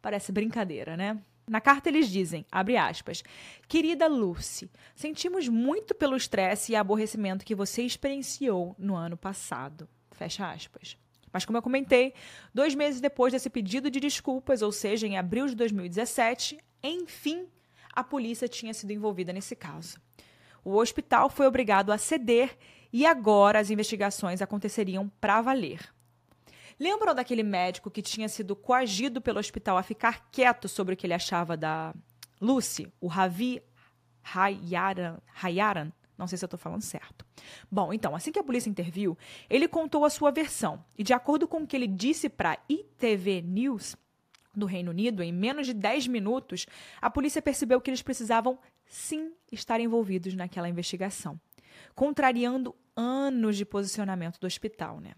Parece 0.00 0.30
brincadeira, 0.30 0.96
né? 0.96 1.20
Na 1.46 1.60
carta 1.60 1.88
eles 1.88 2.08
dizem, 2.08 2.46
abre 2.52 2.76
aspas, 2.76 3.24
Querida 3.66 4.06
Lucy, 4.06 4.70
sentimos 4.94 5.48
muito 5.48 5.94
pelo 5.94 6.16
estresse 6.16 6.72
e 6.72 6.76
aborrecimento 6.76 7.44
que 7.44 7.54
você 7.54 7.82
experienciou 7.82 8.76
no 8.78 8.94
ano 8.94 9.16
passado. 9.16 9.88
Fecha 10.12 10.50
aspas. 10.50 10.96
Mas 11.32 11.44
como 11.44 11.58
eu 11.58 11.62
comentei, 11.62 12.14
dois 12.52 12.74
meses 12.74 13.00
depois 13.00 13.32
desse 13.32 13.50
pedido 13.50 13.90
de 13.90 14.00
desculpas, 14.00 14.62
ou 14.62 14.72
seja, 14.72 15.06
em 15.06 15.18
abril 15.18 15.46
de 15.46 15.54
2017, 15.54 16.58
enfim, 16.82 17.46
a 17.92 18.04
polícia 18.04 18.48
tinha 18.48 18.72
sido 18.72 18.92
envolvida 18.92 19.32
nesse 19.32 19.56
caso. 19.56 20.00
O 20.64 20.76
hospital 20.76 21.30
foi 21.30 21.46
obrigado 21.46 21.90
a 21.90 21.98
ceder 21.98 22.56
e 22.92 23.06
agora 23.06 23.58
as 23.58 23.70
investigações 23.70 24.42
aconteceriam 24.42 25.10
para 25.20 25.40
valer. 25.40 25.80
Lembram 26.78 27.14
daquele 27.14 27.42
médico 27.42 27.90
que 27.90 28.00
tinha 28.00 28.28
sido 28.28 28.54
coagido 28.54 29.20
pelo 29.20 29.40
hospital 29.40 29.76
a 29.76 29.82
ficar 29.82 30.30
quieto 30.30 30.68
sobre 30.68 30.94
o 30.94 30.96
que 30.96 31.06
ele 31.06 31.14
achava 31.14 31.56
da 31.56 31.92
Lucy, 32.40 32.92
o 33.00 33.08
Ravi 33.08 33.60
Hayaran, 34.22 35.18
Hayaran 35.42 35.92
não 36.18 36.26
sei 36.26 36.36
se 36.36 36.44
eu 36.44 36.48
estou 36.48 36.58
falando 36.58 36.82
certo. 36.82 37.24
Bom, 37.70 37.92
então, 37.92 38.14
assim 38.14 38.32
que 38.32 38.38
a 38.38 38.44
polícia 38.44 38.68
interviu, 38.68 39.16
ele 39.48 39.68
contou 39.68 40.04
a 40.04 40.10
sua 40.10 40.32
versão. 40.32 40.84
E 40.96 41.04
de 41.04 41.12
acordo 41.12 41.46
com 41.46 41.58
o 41.58 41.66
que 41.66 41.76
ele 41.76 41.86
disse 41.86 42.28
para 42.28 42.58
ITV 42.68 43.42
News 43.42 43.96
do 44.54 44.66
Reino 44.66 44.90
Unido, 44.90 45.22
em 45.22 45.32
menos 45.32 45.66
de 45.66 45.72
10 45.72 46.08
minutos, 46.08 46.66
a 47.00 47.08
polícia 47.08 47.40
percebeu 47.40 47.80
que 47.80 47.88
eles 47.88 48.02
precisavam 48.02 48.58
sim 48.84 49.32
estar 49.52 49.80
envolvidos 49.80 50.34
naquela 50.34 50.68
investigação, 50.68 51.40
contrariando 51.94 52.74
anos 52.96 53.56
de 53.56 53.64
posicionamento 53.64 54.40
do 54.40 54.46
hospital, 54.46 54.98
né? 54.98 55.14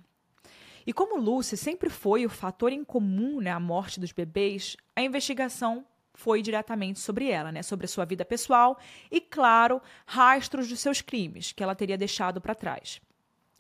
E 0.86 0.92
como 0.92 1.20
Lucy 1.20 1.56
sempre 1.56 1.88
foi 1.88 2.26
o 2.26 2.30
fator 2.30 2.72
em 2.72 2.84
comum 2.84 3.40
né, 3.40 3.50
à 3.50 3.60
morte 3.60 4.00
dos 4.00 4.12
bebês, 4.12 4.76
a 4.96 5.02
investigação 5.02 5.86
foi 6.20 6.42
diretamente 6.42 7.00
sobre 7.00 7.30
ela, 7.30 7.50
né? 7.50 7.62
Sobre 7.62 7.86
a 7.86 7.88
sua 7.88 8.04
vida 8.04 8.24
pessoal 8.24 8.78
e, 9.10 9.20
claro, 9.20 9.80
rastros 10.04 10.68
dos 10.68 10.78
seus 10.78 11.00
crimes 11.00 11.50
que 11.52 11.62
ela 11.62 11.74
teria 11.74 11.96
deixado 11.96 12.40
para 12.40 12.54
trás. 12.54 13.00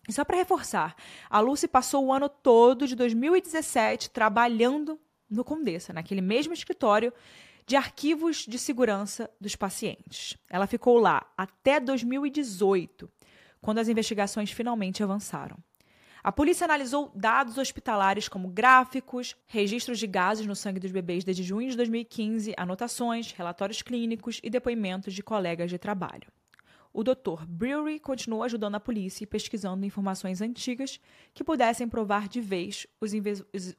E 0.06 0.12
só 0.12 0.24
para 0.24 0.36
reforçar, 0.36 0.94
a 1.28 1.40
Lucy 1.40 1.66
passou 1.66 2.04
o 2.04 2.12
ano 2.12 2.28
todo 2.28 2.86
de 2.86 2.94
2017 2.94 4.10
trabalhando 4.10 5.00
no 5.28 5.42
Condessa, 5.42 5.92
naquele 5.92 6.20
mesmo 6.20 6.52
escritório 6.52 7.12
de 7.66 7.76
arquivos 7.76 8.44
de 8.46 8.58
segurança 8.58 9.30
dos 9.40 9.56
pacientes. 9.56 10.36
Ela 10.48 10.66
ficou 10.66 10.98
lá 10.98 11.26
até 11.36 11.80
2018, 11.80 13.10
quando 13.60 13.78
as 13.78 13.88
investigações 13.88 14.50
finalmente 14.50 15.02
avançaram. 15.02 15.56
A 16.22 16.30
polícia 16.30 16.66
analisou 16.66 17.10
dados 17.14 17.56
hospitalares 17.56 18.28
como 18.28 18.50
gráficos, 18.50 19.34
registros 19.46 19.98
de 19.98 20.06
gases 20.06 20.46
no 20.46 20.54
sangue 20.54 20.78
dos 20.78 20.92
bebês 20.92 21.24
desde 21.24 21.42
junho 21.42 21.70
de 21.70 21.76
2015, 21.78 22.54
anotações, 22.58 23.32
relatórios 23.32 23.80
clínicos 23.80 24.38
e 24.42 24.50
depoimentos 24.50 25.14
de 25.14 25.22
colegas 25.22 25.70
de 25.70 25.78
trabalho. 25.78 26.30
O 26.92 27.02
Dr. 27.02 27.46
Brewery 27.48 28.00
continuou 28.00 28.42
ajudando 28.42 28.74
a 28.74 28.80
polícia 28.80 29.24
e 29.24 29.26
pesquisando 29.26 29.86
informações 29.86 30.42
antigas 30.42 31.00
que 31.32 31.44
pudessem 31.44 31.88
provar 31.88 32.28
de 32.28 32.40
vez 32.40 32.86
os, 33.00 33.12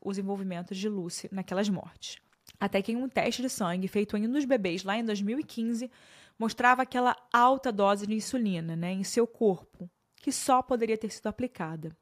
os 0.01 0.17
envolvimentos 0.17 0.77
de 0.77 0.89
Lucy 0.89 1.29
naquelas 1.31 1.69
mortes. 1.69 2.17
Até 2.59 2.81
que 2.81 2.91
em 2.91 2.95
um 2.95 3.09
teste 3.09 3.41
de 3.41 3.49
sangue 3.49 3.87
feito 3.87 4.17
em 4.17 4.27
um 4.27 4.31
dos 4.31 4.45
bebês 4.45 4.83
lá 4.83 4.97
em 4.97 5.03
2015 5.03 5.91
mostrava 6.39 6.81
aquela 6.81 7.15
alta 7.31 7.71
dose 7.71 8.07
de 8.07 8.15
insulina 8.15 8.75
né, 8.75 8.93
em 8.93 9.03
seu 9.03 9.27
corpo, 9.27 9.89
que 10.15 10.31
só 10.31 10.61
poderia 10.61 10.97
ter 10.97 11.11
sido 11.11 11.27
aplicada. 11.27 11.95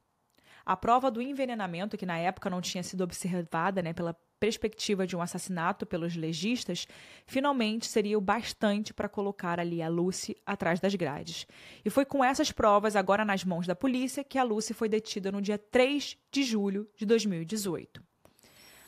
A 0.70 0.78
prova 0.78 1.10
do 1.10 1.20
envenenamento, 1.20 1.98
que 1.98 2.06
na 2.06 2.20
época 2.20 2.48
não 2.48 2.62
tinha 2.62 2.84
sido 2.84 3.04
observada 3.04 3.82
né, 3.82 3.92
pela 3.92 4.16
perspectiva 4.40 5.08
de 5.08 5.16
um 5.16 5.22
assassinato 5.24 5.84
pelos 5.84 6.16
legistas, 6.16 6.86
finalmente 7.26 7.88
seria 7.88 8.16
o 8.16 8.22
bastante 8.22 8.94
para 8.94 9.10
colocar 9.10 9.60
ali 9.60 9.82
a 9.82 9.90
Lucy 9.90 10.38
atrás 10.46 10.80
das 10.80 10.94
grades. 10.94 11.48
E 11.84 11.90
foi 11.90 12.06
com 12.06 12.24
essas 12.24 12.52
provas, 12.52 12.96
agora 12.96 13.26
nas 13.26 13.44
mãos 13.44 13.66
da 13.66 13.76
polícia, 13.76 14.24
que 14.24 14.38
a 14.38 14.44
Lucy 14.44 14.76
foi 14.76 14.88
detida 14.88 15.32
no 15.32 15.42
dia 15.42 15.58
3 15.58 16.16
de 16.32 16.44
julho 16.44 16.88
de 16.96 17.04
2018. 17.04 18.04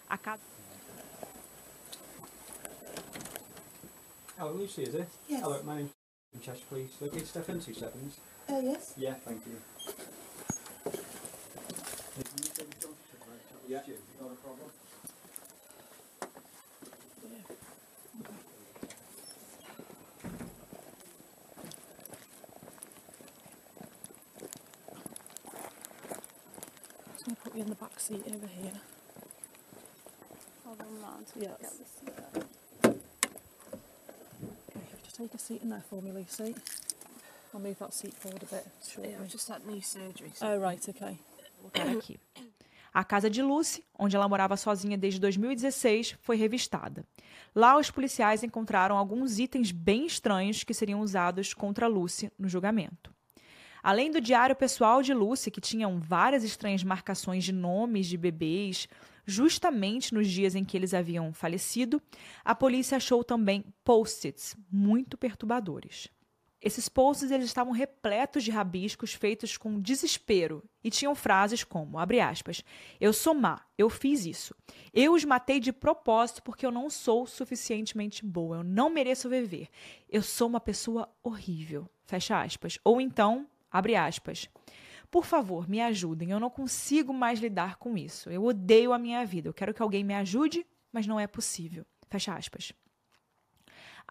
A 0.08 0.20
casa... 0.20 0.44
Hello, 4.38 4.54
Lucy, 4.56 4.84
is 4.84 4.94
it? 4.94 5.08
Yes. 5.28 5.42
Hello, 5.42 5.64
my 5.64 5.78
name's 5.78 5.92
Chester, 6.42 6.64
please. 6.70 6.94
Okay, 7.02 7.26
step 7.26 7.50
in 7.50 7.60
two 7.60 7.74
seconds. 7.74 8.20
Uh, 8.48 8.60
yes. 8.62 8.94
Yeah, 8.96 9.16
thank 9.26 9.42
you. 9.48 9.58
Yeah, 12.18 13.80
not 14.20 14.32
a 14.32 14.36
problem. 14.36 14.70
Just 27.14 27.26
going 27.26 27.36
to 27.36 27.42
put 27.42 27.56
you 27.56 27.62
in 27.62 27.70
the 27.70 27.76
back 27.76 28.00
seat 28.00 28.24
over 28.28 28.48
here. 28.48 28.72
Hold 30.66 30.82
on, 30.82 31.02
man. 31.02 31.26
Yes. 31.40 31.52
Get 31.62 31.72
this 31.78 31.88
seat 32.00 32.16
there. 32.18 32.44
Okay, 34.76 34.88
just 35.04 35.16
take 35.16 35.34
a 35.34 35.38
seat 35.38 35.62
in 35.62 35.70
there 35.70 35.84
for 35.90 36.02
me, 36.02 36.12
Lucy. 36.12 36.56
I'll 37.54 37.62
move 37.62 37.80
that 37.80 37.94
seat 37.94 38.14
forward 38.16 38.44
a 38.44 38.46
bit. 38.46 38.68
Shortly. 38.90 39.12
Yeah, 39.14 39.20
I've 39.22 39.30
just 39.32 39.48
had 39.48 39.66
knee 39.66 39.82
surgery. 39.82 40.32
So 40.36 40.48
Oh, 40.48 40.58
right, 40.58 40.84
okay. 40.90 41.18
Colocar 41.72 41.98
aqui. 41.98 42.20
A 42.94 43.06
casa 43.06 43.30
de 43.30 43.42
Lucy, 43.42 43.86
onde 43.98 44.18
ela 44.18 44.28
morava 44.28 44.58
sozinha 44.58 44.98
desde 44.98 45.20
2016, 45.20 46.18
foi 46.20 46.36
revistada. 46.36 47.06
Lá, 47.56 47.78
os 47.78 47.90
policiais 47.90 48.44
encontraram 48.44 48.98
alguns 48.98 49.40
itens 49.40 49.72
bem 49.72 50.06
estranhos 50.06 50.64
que 50.64 50.74
seriam 50.74 51.00
usados 51.00 51.54
contra 51.54 51.88
Lucy 51.88 52.30
no 52.38 52.50
julgamento. 52.50 53.14
Além 53.82 54.12
do 54.12 54.22
diário 54.22 54.56
pessoal 54.56 55.02
de 55.02 55.14
Lucy, 55.14 55.50
que 55.50 55.62
tinham 55.62 56.00
várias 56.00 56.44
estranhas 56.44 56.84
marcações 56.84 57.44
de 57.44 57.52
nomes 57.54 58.08
de 58.08 58.18
bebês, 58.18 58.88
justamente 59.26 60.14
nos 60.14 60.28
dias 60.30 60.54
em 60.54 60.64
que 60.64 60.78
eles 60.78 60.94
haviam 60.94 61.34
falecido, 61.34 62.02
a 62.44 62.54
polícia 62.54 62.98
achou 62.98 63.24
também 63.24 63.64
post-its 63.84 64.56
muito 64.70 65.18
perturbadores. 65.18 66.10
Esses 66.62 66.88
posts 66.88 67.32
eles 67.32 67.48
estavam 67.48 67.74
repletos 67.74 68.44
de 68.44 68.52
rabiscos 68.52 69.14
feitos 69.14 69.58
com 69.58 69.82
desespero 69.82 70.64
e 70.84 70.92
tinham 70.92 71.16
frases 71.16 71.64
como, 71.64 71.98
abre 71.98 72.20
aspas, 72.20 72.64
eu 73.00 73.12
sou 73.12 73.34
má, 73.34 73.62
eu 73.76 73.90
fiz 73.90 74.26
isso. 74.26 74.56
Eu 74.94 75.14
os 75.14 75.26
matei 75.26 75.60
de 75.60 75.74
propósito 75.74 76.44
porque 76.44 76.64
eu 76.64 76.72
não 76.72 76.88
sou 76.88 77.26
suficientemente 77.26 78.24
boa, 78.24 78.58
eu 78.58 78.64
não 78.64 78.92
mereço 78.92 79.28
viver. 79.28 79.70
Eu 80.08 80.22
sou 80.22 80.48
uma 80.48 80.60
pessoa 80.60 81.10
horrível, 81.24 81.90
fecha 82.06 82.40
aspas. 82.40 82.78
Ou 82.84 83.02
então, 83.02 83.48
abre 83.72 83.96
aspas, 83.96 84.48
por 85.10 85.26
favor, 85.26 85.68
me 85.68 85.82
ajudem, 85.82 86.30
eu 86.30 86.40
não 86.40 86.50
consigo 86.52 87.12
mais 87.12 87.40
lidar 87.40 87.78
com 87.78 87.98
isso. 87.98 88.30
Eu 88.30 88.46
odeio 88.46 88.94
a 88.94 89.00
minha 89.00 89.26
vida, 89.26 89.50
eu 89.50 89.54
quero 89.54 89.74
que 89.74 89.82
alguém 89.82 90.04
me 90.04 90.14
ajude, 90.14 90.64
mas 90.94 91.08
não 91.08 91.20
é 91.20 91.26
possível. 91.26 91.86
Fecha 92.08 92.36
aspas. 92.36 92.72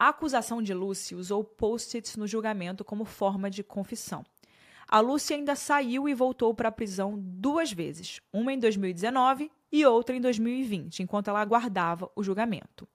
A 0.00 0.08
acusação 0.08 0.62
de 0.62 0.72
Lucy 0.72 1.14
usou 1.14 1.44
post-its 1.44 2.16
no 2.16 2.26
julgamento 2.26 2.82
como 2.82 3.04
forma 3.04 3.50
de 3.50 3.62
confissão. 3.62 4.24
A 4.88 4.98
Lucy 4.98 5.34
ainda 5.34 5.54
saiu 5.54 6.08
e 6.08 6.14
voltou 6.14 6.54
para 6.54 6.70
a 6.70 6.72
prisão 6.72 7.16
duas 7.18 7.70
vezes, 7.70 8.18
uma 8.32 8.50
em 8.50 8.58
2019 8.58 9.52
e 9.70 9.84
outra 9.84 10.16
em 10.16 10.20
2020, 10.22 11.02
enquanto 11.02 11.28
ela 11.28 11.42
aguardava 11.42 12.10
o 12.16 12.22
julgamento. 12.22 12.88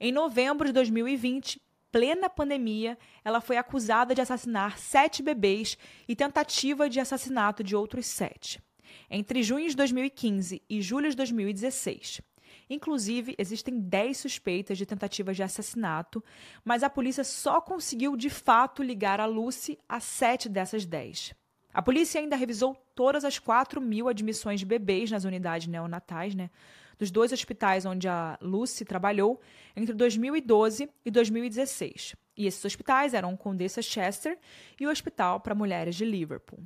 Em 0.00 0.10
novembro 0.10 0.66
de 0.66 0.72
2020, 0.72 1.60
plena 1.92 2.30
pandemia, 2.30 2.96
ela 3.22 3.42
foi 3.42 3.58
acusada 3.58 4.14
de 4.14 4.22
assassinar 4.22 4.78
sete 4.78 5.22
bebês 5.22 5.76
e 6.08 6.16
tentativa 6.16 6.88
de 6.88 7.00
assassinato 7.00 7.62
de 7.62 7.76
outros 7.76 8.06
sete. 8.06 8.62
Entre 9.10 9.42
junho 9.42 9.68
de 9.68 9.76
2015 9.76 10.62
e 10.70 10.80
julho 10.80 11.10
de 11.10 11.16
2016. 11.16 12.22
Inclusive, 12.68 13.34
existem 13.38 13.78
10 13.78 14.16
suspeitas 14.16 14.78
de 14.78 14.86
tentativa 14.86 15.32
de 15.32 15.42
assassinato, 15.42 16.22
mas 16.64 16.82
a 16.82 16.90
polícia 16.90 17.24
só 17.24 17.60
conseguiu 17.60 18.16
de 18.16 18.30
fato 18.30 18.82
ligar 18.82 19.20
a 19.20 19.26
Lucy 19.26 19.78
a 19.88 20.00
sete 20.00 20.48
dessas 20.48 20.84
10. 20.84 21.34
A 21.72 21.82
polícia 21.82 22.20
ainda 22.20 22.36
revisou 22.36 22.76
todas 22.94 23.24
as 23.24 23.38
4 23.38 23.80
mil 23.80 24.08
admissões 24.08 24.60
de 24.60 24.66
bebês 24.66 25.10
nas 25.10 25.24
unidades 25.24 25.66
neonatais, 25.66 26.34
né? 26.34 26.48
Dos 26.96 27.10
dois 27.10 27.32
hospitais 27.32 27.84
onde 27.84 28.06
a 28.06 28.38
Lucy 28.40 28.84
trabalhou 28.84 29.40
entre 29.74 29.92
2012 29.92 30.88
e 31.04 31.10
2016. 31.10 32.14
E 32.36 32.46
esses 32.46 32.64
hospitais 32.64 33.14
eram 33.14 33.32
o 33.32 33.36
Condessa 33.36 33.82
Chester 33.82 34.38
e 34.80 34.86
o 34.86 34.90
Hospital 34.90 35.40
para 35.40 35.54
Mulheres 35.54 35.96
de 35.96 36.04
Liverpool. 36.04 36.60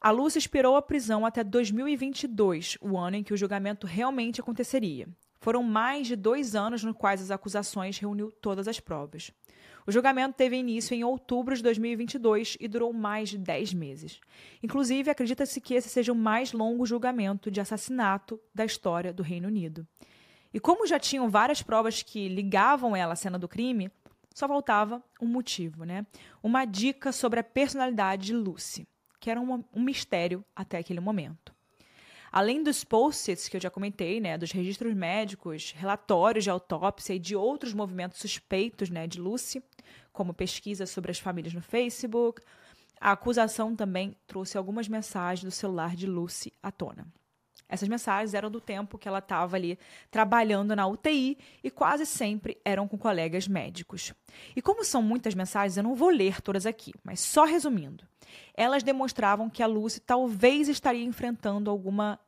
A 0.00 0.12
Lucy 0.12 0.38
esperou 0.38 0.76
a 0.76 0.82
prisão 0.82 1.26
até 1.26 1.42
2022, 1.42 2.78
o 2.80 2.96
ano 2.96 3.16
em 3.16 3.22
que 3.24 3.34
o 3.34 3.36
julgamento 3.36 3.84
realmente 3.84 4.40
aconteceria. 4.40 5.08
Foram 5.40 5.60
mais 5.64 6.06
de 6.06 6.14
dois 6.14 6.54
anos 6.54 6.84
nos 6.84 6.96
quais 6.96 7.20
as 7.20 7.32
acusações 7.32 7.98
reuniu 7.98 8.30
todas 8.30 8.68
as 8.68 8.78
provas. 8.78 9.32
O 9.84 9.90
julgamento 9.90 10.36
teve 10.36 10.56
início 10.56 10.94
em 10.94 11.02
outubro 11.02 11.56
de 11.56 11.62
2022 11.64 12.56
e 12.60 12.68
durou 12.68 12.92
mais 12.92 13.28
de 13.28 13.38
10 13.38 13.74
meses. 13.74 14.20
Inclusive, 14.62 15.10
acredita-se 15.10 15.60
que 15.60 15.74
esse 15.74 15.88
seja 15.88 16.12
o 16.12 16.16
mais 16.16 16.52
longo 16.52 16.86
julgamento 16.86 17.50
de 17.50 17.60
assassinato 17.60 18.40
da 18.54 18.64
história 18.64 19.12
do 19.12 19.24
Reino 19.24 19.48
Unido. 19.48 19.84
E 20.54 20.60
como 20.60 20.86
já 20.86 21.00
tinham 21.00 21.28
várias 21.28 21.60
provas 21.60 22.04
que 22.04 22.28
ligavam 22.28 22.94
ela 22.94 23.14
à 23.14 23.16
cena 23.16 23.38
do 23.38 23.48
crime, 23.48 23.90
só 24.32 24.46
faltava 24.46 25.02
um 25.20 25.26
motivo, 25.26 25.82
né? 25.82 26.06
Uma 26.40 26.64
dica 26.64 27.10
sobre 27.10 27.40
a 27.40 27.44
personalidade 27.44 28.26
de 28.26 28.34
Lucy, 28.34 28.86
que 29.20 29.30
era 29.30 29.40
um, 29.40 29.64
um 29.74 29.82
mistério 29.82 30.44
até 30.54 30.78
aquele 30.78 31.00
momento. 31.00 31.54
Além 32.30 32.62
dos 32.62 32.84
post-its 32.84 33.48
que 33.48 33.56
eu 33.56 33.60
já 33.60 33.70
comentei, 33.70 34.20
né, 34.20 34.36
dos 34.36 34.52
registros 34.52 34.94
médicos, 34.94 35.72
relatórios 35.76 36.44
de 36.44 36.50
autópsia 36.50 37.14
e 37.14 37.18
de 37.18 37.34
outros 37.34 37.72
movimentos 37.72 38.18
suspeitos 38.18 38.90
né, 38.90 39.06
de 39.06 39.18
Lucy, 39.18 39.62
como 40.12 40.34
pesquisas 40.34 40.90
sobre 40.90 41.10
as 41.10 41.18
famílias 41.18 41.54
no 41.54 41.62
Facebook, 41.62 42.42
a 43.00 43.12
acusação 43.12 43.74
também 43.74 44.16
trouxe 44.26 44.58
algumas 44.58 44.88
mensagens 44.88 45.44
do 45.44 45.50
celular 45.50 45.96
de 45.96 46.06
Lucy 46.06 46.52
à 46.62 46.70
tona. 46.70 47.06
Essas 47.68 47.88
mensagens 47.88 48.34
eram 48.34 48.50
do 48.50 48.60
tempo 48.60 48.96
que 48.96 49.06
ela 49.06 49.18
estava 49.18 49.56
ali 49.56 49.78
trabalhando 50.10 50.74
na 50.74 50.86
UTI 50.86 51.36
e 51.62 51.70
quase 51.70 52.06
sempre 52.06 52.58
eram 52.64 52.88
com 52.88 52.96
colegas 52.96 53.46
médicos. 53.46 54.14
E 54.56 54.62
como 54.62 54.84
são 54.84 55.02
muitas 55.02 55.34
mensagens, 55.34 55.76
eu 55.76 55.82
não 55.82 55.94
vou 55.94 56.08
ler 56.08 56.40
todas 56.40 56.64
aqui, 56.64 56.92
mas 57.04 57.20
só 57.20 57.44
resumindo. 57.44 58.04
Elas 58.54 58.82
demonstravam 58.82 59.50
que 59.50 59.62
a 59.62 59.66
Lucy 59.66 60.00
talvez 60.00 60.68
estaria 60.68 61.04
enfrentando 61.04 61.70
alguma 61.70 62.18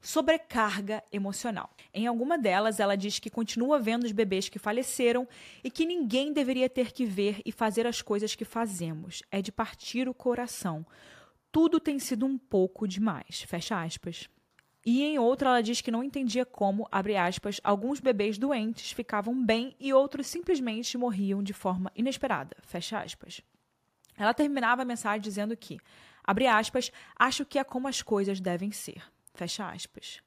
sobrecarga 0.00 1.02
emocional. 1.12 1.70
Em 1.92 2.06
alguma 2.06 2.38
delas, 2.38 2.78
ela 2.78 2.96
diz 2.96 3.18
que 3.18 3.28
continua 3.28 3.78
vendo 3.78 4.04
os 4.04 4.12
bebês 4.12 4.48
que 4.48 4.58
faleceram 4.58 5.26
e 5.64 5.70
que 5.70 5.84
ninguém 5.84 6.32
deveria 6.32 6.68
ter 6.68 6.92
que 6.92 7.04
ver 7.04 7.40
e 7.44 7.50
fazer 7.50 7.86
as 7.86 8.00
coisas 8.02 8.34
que 8.34 8.44
fazemos. 8.44 9.22
É 9.30 9.42
de 9.42 9.50
partir 9.50 10.08
o 10.08 10.14
coração. 10.14 10.86
Tudo 11.50 11.80
tem 11.80 11.98
sido 11.98 12.24
um 12.24 12.38
pouco 12.38 12.86
demais. 12.86 13.42
Fecha 13.42 13.82
aspas. 13.82 14.28
E 14.88 15.02
em 15.02 15.18
outra, 15.18 15.48
ela 15.48 15.62
diz 15.64 15.80
que 15.80 15.90
não 15.90 16.04
entendia 16.04 16.46
como, 16.46 16.86
abre 16.92 17.16
aspas, 17.16 17.60
alguns 17.64 17.98
bebês 17.98 18.38
doentes 18.38 18.92
ficavam 18.92 19.44
bem 19.44 19.74
e 19.80 19.92
outros 19.92 20.28
simplesmente 20.28 20.96
morriam 20.96 21.42
de 21.42 21.52
forma 21.52 21.90
inesperada. 21.96 22.56
Fecha 22.62 23.00
aspas. 23.00 23.40
Ela 24.16 24.32
terminava 24.32 24.82
a 24.82 24.84
mensagem 24.84 25.20
dizendo 25.20 25.56
que, 25.56 25.80
abre 26.22 26.46
aspas, 26.46 26.92
acho 27.16 27.44
que 27.44 27.58
é 27.58 27.64
como 27.64 27.88
as 27.88 28.00
coisas 28.00 28.40
devem 28.40 28.70
ser. 28.70 29.02
Fecha 29.34 29.68
aspas. 29.68 30.22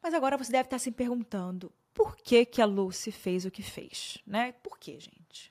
Mas 0.00 0.14
agora 0.14 0.38
você 0.38 0.52
deve 0.52 0.68
estar 0.68 0.78
se 0.78 0.92
perguntando 0.92 1.72
por 1.92 2.16
que, 2.16 2.46
que 2.46 2.62
a 2.62 2.66
Lucy 2.66 3.10
fez 3.10 3.44
o 3.44 3.50
que 3.50 3.64
fez, 3.64 4.18
né? 4.24 4.52
Por 4.62 4.78
que, 4.78 4.92
gente? 5.00 5.50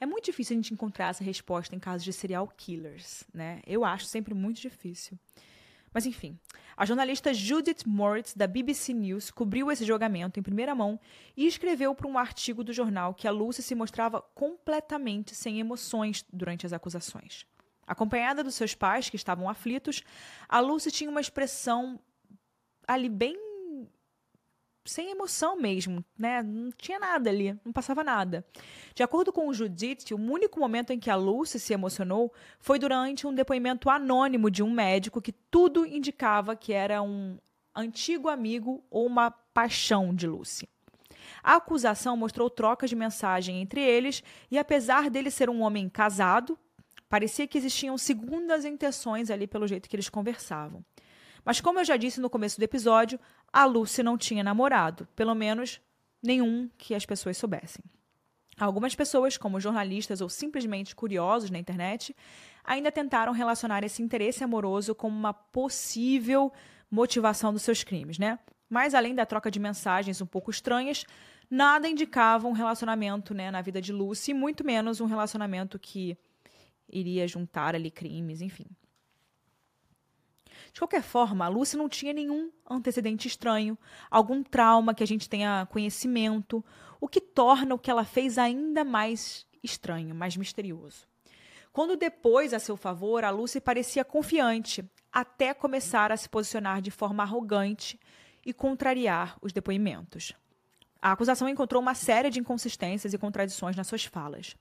É 0.00 0.04
muito 0.04 0.24
difícil 0.24 0.54
a 0.54 0.60
gente 0.60 0.74
encontrar 0.74 1.10
essa 1.10 1.22
resposta 1.22 1.76
em 1.76 1.78
casos 1.78 2.02
de 2.02 2.12
serial 2.12 2.48
killers, 2.48 3.22
né? 3.32 3.62
Eu 3.64 3.84
acho 3.84 4.04
sempre 4.04 4.34
muito 4.34 4.60
difícil. 4.60 5.16
Mas 5.94 6.04
enfim, 6.06 6.36
a 6.76 6.84
jornalista 6.84 7.32
Judith 7.32 7.84
Moritz, 7.86 8.34
da 8.34 8.48
BBC 8.48 8.92
News, 8.92 9.30
cobriu 9.30 9.70
esse 9.70 9.84
julgamento 9.84 10.40
em 10.40 10.42
primeira 10.42 10.74
mão 10.74 10.98
e 11.36 11.46
escreveu 11.46 11.94
para 11.94 12.08
um 12.08 12.18
artigo 12.18 12.64
do 12.64 12.72
jornal 12.72 13.14
que 13.14 13.28
a 13.28 13.30
Lucy 13.30 13.62
se 13.62 13.76
mostrava 13.76 14.20
completamente 14.34 15.36
sem 15.36 15.60
emoções 15.60 16.24
durante 16.32 16.66
as 16.66 16.72
acusações. 16.72 17.46
Acompanhada 17.86 18.42
dos 18.42 18.56
seus 18.56 18.74
pais, 18.74 19.08
que 19.08 19.14
estavam 19.14 19.48
aflitos, 19.48 20.02
a 20.48 20.58
Lucy 20.58 20.90
tinha 20.90 21.08
uma 21.08 21.20
expressão 21.20 22.00
ali 22.88 23.08
bem 23.08 23.43
sem 24.84 25.10
emoção 25.10 25.56
mesmo, 25.56 26.04
né? 26.18 26.42
Não 26.42 26.70
tinha 26.70 26.98
nada 26.98 27.30
ali, 27.30 27.58
não 27.64 27.72
passava 27.72 28.04
nada. 28.04 28.44
De 28.94 29.02
acordo 29.02 29.32
com 29.32 29.48
o 29.48 29.54
Judith, 29.54 30.12
o 30.12 30.16
único 30.16 30.60
momento 30.60 30.92
em 30.92 30.98
que 30.98 31.10
a 31.10 31.16
Lucy 31.16 31.58
se 31.58 31.72
emocionou 31.72 32.32
foi 32.60 32.78
durante 32.78 33.26
um 33.26 33.34
depoimento 33.34 33.88
anônimo 33.88 34.50
de 34.50 34.62
um 34.62 34.70
médico 34.70 35.22
que 35.22 35.32
tudo 35.32 35.86
indicava 35.86 36.54
que 36.54 36.72
era 36.72 37.02
um 37.02 37.38
antigo 37.74 38.28
amigo 38.28 38.84
ou 38.90 39.06
uma 39.06 39.30
paixão 39.30 40.14
de 40.14 40.26
Lucy. 40.26 40.68
A 41.42 41.56
acusação 41.56 42.16
mostrou 42.16 42.50
trocas 42.50 42.90
de 42.90 42.96
mensagem 42.96 43.60
entre 43.60 43.80
eles 43.80 44.22
e 44.50 44.58
apesar 44.58 45.08
dele 45.08 45.30
ser 45.30 45.48
um 45.48 45.62
homem 45.62 45.88
casado, 45.88 46.58
parecia 47.08 47.46
que 47.46 47.56
existiam 47.56 47.96
segundas 47.96 48.64
intenções 48.64 49.30
ali 49.30 49.46
pelo 49.46 49.66
jeito 49.66 49.88
que 49.88 49.96
eles 49.96 50.08
conversavam. 50.08 50.84
Mas 51.44 51.60
como 51.60 51.78
eu 51.78 51.84
já 51.84 51.96
disse 51.96 52.20
no 52.20 52.30
começo 52.30 52.58
do 52.58 52.62
episódio, 52.64 53.20
a 53.54 53.64
Lucy 53.66 54.02
não 54.02 54.18
tinha 54.18 54.42
namorado, 54.42 55.06
pelo 55.14 55.32
menos 55.32 55.80
nenhum 56.20 56.68
que 56.76 56.92
as 56.92 57.06
pessoas 57.06 57.36
soubessem. 57.36 57.84
Algumas 58.58 58.96
pessoas, 58.96 59.36
como 59.36 59.60
jornalistas 59.60 60.20
ou 60.20 60.28
simplesmente 60.28 60.94
curiosos 60.94 61.50
na 61.50 61.58
internet, 61.58 62.16
ainda 62.64 62.90
tentaram 62.90 63.32
relacionar 63.32 63.84
esse 63.84 64.02
interesse 64.02 64.42
amoroso 64.42 64.92
com 64.92 65.06
uma 65.06 65.32
possível 65.32 66.52
motivação 66.90 67.52
dos 67.52 67.62
seus 67.62 67.84
crimes, 67.84 68.18
né? 68.18 68.40
Mas 68.68 68.92
além 68.92 69.14
da 69.14 69.24
troca 69.24 69.52
de 69.52 69.60
mensagens 69.60 70.20
um 70.20 70.26
pouco 70.26 70.50
estranhas, 70.50 71.04
nada 71.48 71.88
indicava 71.88 72.48
um 72.48 72.52
relacionamento 72.52 73.32
né, 73.32 73.52
na 73.52 73.62
vida 73.62 73.80
de 73.80 73.92
Lucy, 73.92 74.34
muito 74.34 74.64
menos 74.64 75.00
um 75.00 75.06
relacionamento 75.06 75.78
que 75.78 76.18
iria 76.88 77.28
juntar 77.28 77.76
ali 77.76 77.90
crimes, 77.90 78.40
enfim. 78.40 78.66
De 80.74 80.80
qualquer 80.80 81.04
forma, 81.04 81.44
a 81.44 81.48
Lucy 81.48 81.76
não 81.76 81.88
tinha 81.88 82.12
nenhum 82.12 82.50
antecedente 82.68 83.28
estranho, 83.28 83.78
algum 84.10 84.42
trauma 84.42 84.92
que 84.92 85.04
a 85.04 85.06
gente 85.06 85.28
tenha 85.28 85.68
conhecimento, 85.70 86.64
o 87.00 87.06
que 87.06 87.20
torna 87.20 87.76
o 87.76 87.78
que 87.78 87.88
ela 87.88 88.04
fez 88.04 88.38
ainda 88.38 88.82
mais 88.82 89.46
estranho, 89.62 90.12
mais 90.16 90.36
misterioso. 90.36 91.06
Quando 91.72 91.96
depois, 91.96 92.52
a 92.52 92.58
seu 92.58 92.76
favor, 92.76 93.22
a 93.22 93.30
Lucy 93.30 93.60
parecia 93.60 94.04
confiante, 94.04 94.84
até 95.12 95.54
começar 95.54 96.10
a 96.10 96.16
se 96.16 96.28
posicionar 96.28 96.82
de 96.82 96.90
forma 96.90 97.22
arrogante 97.22 97.98
e 98.44 98.52
contrariar 98.52 99.38
os 99.40 99.52
depoimentos. 99.52 100.32
A 101.00 101.12
acusação 101.12 101.48
encontrou 101.48 101.80
uma 101.80 101.94
série 101.94 102.30
de 102.30 102.40
inconsistências 102.40 103.14
e 103.14 103.18
contradições 103.18 103.76
nas 103.76 103.86
suas 103.86 104.04
falas. 104.04 104.56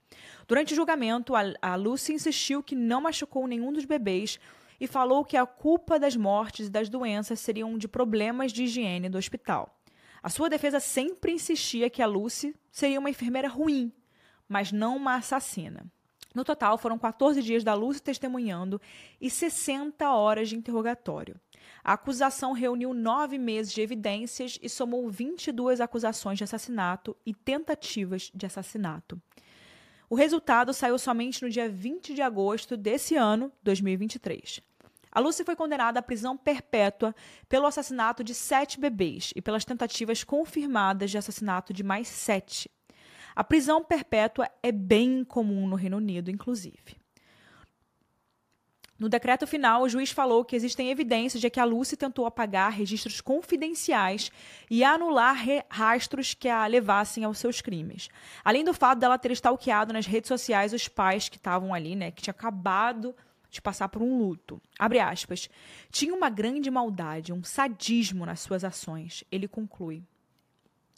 Durante 0.47 0.73
o 0.73 0.75
julgamento, 0.75 1.33
a 1.59 1.75
Lucy 1.75 2.13
insistiu 2.13 2.61
que 2.61 2.75
não 2.75 3.01
machucou 3.01 3.47
nenhum 3.47 3.73
dos 3.73 3.85
bebês 3.85 4.39
e 4.79 4.87
falou 4.87 5.23
que 5.23 5.37
a 5.37 5.45
culpa 5.45 5.99
das 5.99 6.15
mortes 6.15 6.67
e 6.67 6.69
das 6.69 6.89
doenças 6.89 7.39
seriam 7.39 7.77
de 7.77 7.87
problemas 7.87 8.51
de 8.51 8.63
higiene 8.63 9.09
do 9.09 9.17
hospital. 9.17 9.79
A 10.21 10.29
sua 10.29 10.49
defesa 10.49 10.79
sempre 10.79 11.33
insistia 11.33 11.89
que 11.89 12.01
a 12.01 12.07
Lucy 12.07 12.55
seria 12.71 12.99
uma 12.99 13.09
enfermeira 13.09 13.47
ruim, 13.47 13.91
mas 14.47 14.71
não 14.71 14.95
uma 14.95 15.15
assassina. 15.15 15.85
No 16.33 16.43
total, 16.43 16.77
foram 16.77 16.97
14 16.97 17.43
dias 17.43 17.63
da 17.63 17.73
Lucy 17.73 18.01
testemunhando 18.01 18.81
e 19.21 19.29
60 19.29 20.09
horas 20.11 20.49
de 20.49 20.55
interrogatório. 20.55 21.39
A 21.83 21.93
acusação 21.93 22.53
reuniu 22.53 22.93
nove 22.93 23.37
meses 23.37 23.71
de 23.71 23.81
evidências 23.81 24.57
e 24.61 24.69
somou 24.69 25.09
22 25.09 25.79
acusações 25.79 26.37
de 26.37 26.43
assassinato 26.43 27.15
e 27.25 27.33
tentativas 27.33 28.31
de 28.33 28.45
assassinato. 28.45 29.21
O 30.13 30.15
resultado 30.15 30.71
saiu 30.75 30.99
somente 30.99 31.41
no 31.41 31.49
dia 31.49 31.67
20 31.67 32.13
de 32.13 32.21
agosto 32.21 32.77
desse 32.77 33.15
ano, 33.15 33.51
2023. 33.63 34.61
A 35.11 35.19
Lucy 35.19 35.43
foi 35.43 35.55
condenada 35.55 35.99
à 35.99 36.03
prisão 36.03 36.37
perpétua 36.37 37.15
pelo 37.49 37.65
assassinato 37.65 38.23
de 38.23 38.35
sete 38.35 38.79
bebês 38.79 39.33
e 39.35 39.41
pelas 39.41 39.65
tentativas 39.65 40.23
confirmadas 40.23 41.09
de 41.09 41.17
assassinato 41.17 41.73
de 41.73 41.81
mais 41.81 42.07
sete. 42.07 42.69
A 43.35 43.43
prisão 43.43 43.83
perpétua 43.83 44.47
é 44.61 44.71
bem 44.71 45.23
comum 45.23 45.67
no 45.67 45.75
Reino 45.75 45.97
Unido, 45.97 46.29
inclusive. 46.29 47.02
No 48.99 49.09
decreto 49.09 49.47
final, 49.47 49.81
o 49.81 49.89
juiz 49.89 50.11
falou 50.11 50.45
que 50.45 50.55
existem 50.55 50.91
evidências 50.91 51.41
de 51.41 51.49
que 51.49 51.59
a 51.59 51.65
Lucy 51.65 51.97
tentou 51.97 52.25
apagar 52.25 52.71
registros 52.71 53.19
confidenciais 53.19 54.31
e 54.69 54.83
anular 54.83 55.35
rastros 55.69 56.33
que 56.33 56.47
a 56.47 56.65
levassem 56.67 57.23
aos 57.23 57.39
seus 57.39 57.59
crimes. 57.59 58.07
Além 58.45 58.63
do 58.63 58.73
fato 58.73 58.99
dela 58.99 59.17
ter 59.17 59.31
stalkeado 59.31 59.91
nas 59.91 60.05
redes 60.05 60.27
sociais 60.27 60.73
os 60.73 60.87
pais 60.87 61.27
que 61.27 61.37
estavam 61.37 61.73
ali, 61.73 61.95
né, 61.95 62.11
que 62.11 62.21
tinha 62.21 62.31
acabado 62.31 63.15
de 63.49 63.61
passar 63.61 63.89
por 63.89 64.01
um 64.01 64.17
luto. 64.17 64.61
Abre 64.79 64.99
aspas. 64.99 65.49
Tinha 65.91 66.13
uma 66.13 66.29
grande 66.29 66.71
maldade, 66.71 67.33
um 67.33 67.43
sadismo 67.43 68.25
nas 68.25 68.39
suas 68.39 68.63
ações. 68.63 69.23
Ele 69.31 69.47
conclui. 69.47 70.03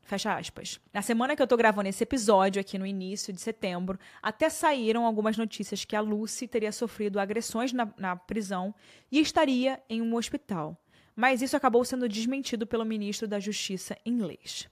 Fecha 0.06 0.38
aspas. 0.38 0.80
Na 0.94 1.02
semana 1.02 1.36
que 1.36 1.42
eu 1.42 1.48
tô 1.48 1.58
gravando 1.58 1.90
esse 1.90 2.04
episódio, 2.04 2.62
aqui 2.62 2.78
no 2.78 2.86
início 2.86 3.34
de 3.34 3.42
setembro, 3.42 4.00
até 4.22 4.52
saíram 4.52 5.04
algumas 5.04 5.36
notícias 5.36 5.84
que 5.84 5.96
a 5.96 6.00
Lucy 6.00 6.48
teria 6.48 6.72
sofrido 6.72 7.20
agressões 7.20 7.74
na, 7.74 7.92
na 7.98 8.16
prisão 8.16 8.74
e 9.12 9.20
estaria 9.20 9.82
em 9.90 10.04
um 10.04 10.16
hospital. 10.16 10.80
Mas 11.16 11.42
isso 11.42 11.58
acabou 11.58 11.84
sendo 11.84 12.08
desmentido 12.08 12.68
pelo 12.68 12.86
ministro 12.86 13.28
da 13.28 13.40
Justiça 13.40 13.98
inglês. 14.06 14.70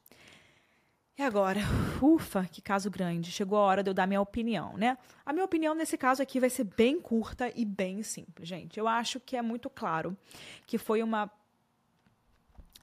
E 1.18 1.24
agora? 1.24 1.62
Ufa, 2.00 2.46
que 2.46 2.62
caso 2.62 2.92
grande. 2.92 3.32
Chegou 3.32 3.58
a 3.58 3.62
hora 3.62 3.82
de 3.82 3.90
eu 3.90 3.94
dar 3.94 4.06
minha 4.06 4.22
opinião, 4.22 4.78
né? 4.78 5.00
A 5.26 5.34
minha 5.34 5.46
opinião 5.46 5.74
nesse 5.74 5.98
caso 5.98 6.22
aqui 6.22 6.40
vai 6.40 6.50
ser 6.50 6.66
bem 6.66 7.02
curta 7.02 7.52
e 7.56 7.66
bem 7.66 8.04
simples, 8.04 8.48
gente. 8.48 8.80
Eu 8.80 8.88
acho 8.88 9.20
que 9.20 9.36
é 9.36 9.42
muito 9.42 9.68
claro 9.68 10.16
que 10.68 10.78
foi 10.78 11.02
uma 11.02 11.32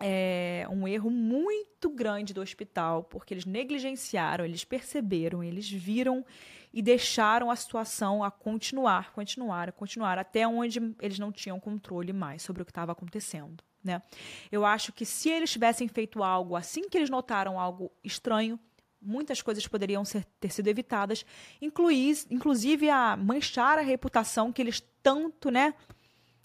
é, 0.01 0.67
um 0.71 0.89
erro 0.89 1.11
muito 1.11 1.91
grande 1.91 2.33
do 2.33 2.41
hospital, 2.41 3.05
porque 3.05 3.35
eles 3.35 3.45
negligenciaram, 3.45 4.45
eles 4.45 4.65
perceberam, 4.65 5.45
eles 5.45 5.71
viram 5.71 6.25
e 6.73 6.81
deixaram 6.81 7.51
a 7.51 7.57
situação 7.57 8.25
a 8.25 8.31
continuar, 8.31 9.13
continuar, 9.13 9.73
continuar, 9.73 10.19
até 10.19 10.47
onde 10.49 10.95
eles 11.01 11.19
não 11.19 11.31
tinham 11.31 11.61
controle 11.61 12.13
mais 12.13 12.43
sobre 12.43 12.63
o 12.63 12.65
que 12.65 12.71
estava 12.71 12.93
acontecendo. 12.93 13.63
Né? 13.83 14.03
Eu 14.51 14.65
acho 14.65 14.93
que 14.93 15.05
se 15.05 15.29
eles 15.29 15.51
tivessem 15.51 15.89
feito 15.89 16.23
algo 16.23 16.57
assim 16.57 16.89
que 16.89 16.97
eles 16.97 17.11
notaram 17.11 17.59
algo 17.59 17.91
estranho, 18.03 18.59
muitas 19.01 19.43
coisas 19.43 19.67
poderiam 19.67 20.05
ser, 20.05 20.25
ter 20.39 20.51
sido 20.51 20.69
evitadas, 20.69 21.25
inclui, 21.61 22.13
inclusive 22.31 22.89
a 22.89 23.17
manchar 23.17 23.79
a 23.79 23.83
reputação 23.83 24.53
que 24.53 24.63
eles 24.63 24.83
tanto 25.03 25.51
né, 25.51 25.75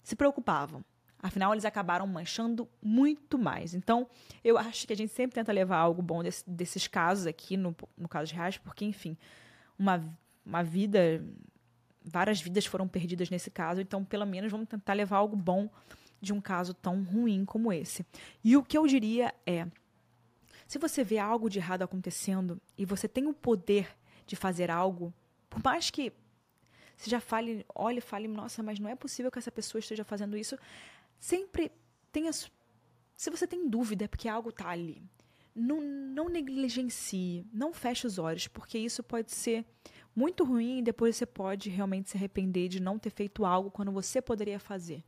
se 0.02 0.16
preocupavam. 0.16 0.84
Afinal, 1.26 1.52
eles 1.52 1.64
acabaram 1.64 2.06
manchando 2.06 2.68
muito 2.80 3.36
mais. 3.36 3.74
Então, 3.74 4.08
eu 4.44 4.56
acho 4.56 4.86
que 4.86 4.92
a 4.92 4.96
gente 4.96 5.12
sempre 5.12 5.34
tenta 5.34 5.50
levar 5.50 5.78
algo 5.78 6.00
bom 6.00 6.22
desse, 6.22 6.48
desses 6.48 6.86
casos 6.86 7.26
aqui, 7.26 7.56
no, 7.56 7.74
no 7.98 8.08
caso 8.08 8.28
de 8.28 8.36
Reais, 8.36 8.58
porque, 8.58 8.84
enfim, 8.84 9.16
uma, 9.76 10.04
uma 10.44 10.62
vida, 10.62 11.24
várias 12.04 12.40
vidas 12.40 12.64
foram 12.64 12.86
perdidas 12.86 13.28
nesse 13.28 13.50
caso, 13.50 13.80
então, 13.80 14.04
pelo 14.04 14.24
menos, 14.24 14.52
vamos 14.52 14.68
tentar 14.68 14.92
levar 14.92 15.16
algo 15.16 15.36
bom 15.36 15.68
de 16.20 16.32
um 16.32 16.40
caso 16.40 16.72
tão 16.72 17.02
ruim 17.02 17.44
como 17.44 17.72
esse. 17.72 18.06
E 18.44 18.56
o 18.56 18.62
que 18.62 18.78
eu 18.78 18.86
diria 18.86 19.34
é: 19.44 19.66
se 20.68 20.78
você 20.78 21.02
vê 21.02 21.18
algo 21.18 21.50
de 21.50 21.58
errado 21.58 21.82
acontecendo 21.82 22.62
e 22.78 22.84
você 22.84 23.08
tem 23.08 23.26
o 23.26 23.34
poder 23.34 23.88
de 24.28 24.36
fazer 24.36 24.70
algo, 24.70 25.12
por 25.50 25.60
mais 25.60 25.90
que 25.90 26.12
você 26.96 27.10
já 27.10 27.20
fale, 27.20 27.64
olhe 27.74 27.98
e 27.98 28.00
fale, 28.00 28.26
nossa, 28.26 28.62
mas 28.62 28.78
não 28.78 28.88
é 28.88 28.94
possível 28.94 29.30
que 29.30 29.38
essa 29.38 29.52
pessoa 29.52 29.78
esteja 29.80 30.02
fazendo 30.02 30.36
isso 30.36 30.58
sempre 31.18 31.72
tenha. 32.12 32.30
Se 32.32 33.30
você 33.30 33.46
tem 33.46 33.68
dúvida, 33.68 34.04
é 34.04 34.08
porque 34.08 34.28
algo 34.28 34.50
está 34.50 34.68
ali. 34.68 35.02
Não, 35.54 35.80
não 35.80 36.28
negligencie, 36.28 37.46
não 37.52 37.72
feche 37.72 38.06
os 38.06 38.18
olhos, 38.18 38.46
porque 38.46 38.78
isso 38.78 39.02
pode 39.02 39.32
ser 39.32 39.64
muito 40.14 40.44
ruim 40.44 40.78
e 40.78 40.82
depois 40.82 41.16
você 41.16 41.24
pode 41.24 41.70
realmente 41.70 42.10
se 42.10 42.16
arrepender 42.16 42.68
de 42.68 42.80
não 42.80 42.98
ter 42.98 43.10
feito 43.10 43.44
algo 43.44 43.70
quando 43.70 43.90
você 43.90 44.20
poderia 44.20 44.58
fazer. 44.58 45.02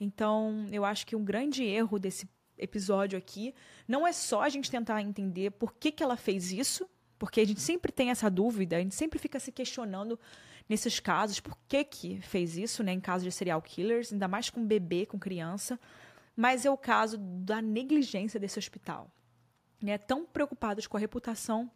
Então, 0.00 0.66
eu 0.70 0.84
acho 0.84 1.06
que 1.06 1.16
um 1.16 1.24
grande 1.24 1.64
erro 1.64 1.98
desse 1.98 2.28
episódio 2.56 3.18
aqui 3.18 3.54
não 3.86 4.06
é 4.06 4.12
só 4.12 4.42
a 4.42 4.48
gente 4.48 4.70
tentar 4.70 5.00
entender 5.02 5.50
por 5.52 5.74
que, 5.74 5.92
que 5.92 6.02
ela 6.02 6.16
fez 6.16 6.52
isso, 6.52 6.88
porque 7.18 7.40
a 7.40 7.44
gente 7.44 7.60
sempre 7.60 7.90
tem 7.90 8.10
essa 8.10 8.30
dúvida, 8.30 8.76
a 8.76 8.80
gente 8.80 8.94
sempre 8.94 9.18
fica 9.18 9.40
se 9.40 9.50
questionando 9.50 10.18
nesses 10.68 11.00
casos, 11.00 11.40
por 11.40 11.56
que, 11.66 11.82
que 11.84 12.20
fez 12.20 12.56
isso, 12.56 12.82
né, 12.82 12.92
em 12.92 13.00
caso 13.00 13.24
de 13.24 13.32
serial 13.32 13.60
killers, 13.62 14.12
ainda 14.12 14.28
mais 14.28 14.50
com 14.50 14.64
bebê, 14.64 15.06
com 15.06 15.18
criança, 15.18 15.78
mas 16.36 16.64
é 16.64 16.70
o 16.70 16.76
caso 16.76 17.16
da 17.18 17.62
negligência 17.62 18.38
desse 18.38 18.58
hospital. 18.58 19.10
Né, 19.80 19.96
tão 19.96 20.26
preocupados 20.26 20.86
com 20.86 20.96
a 20.96 21.00
reputação 21.00 21.70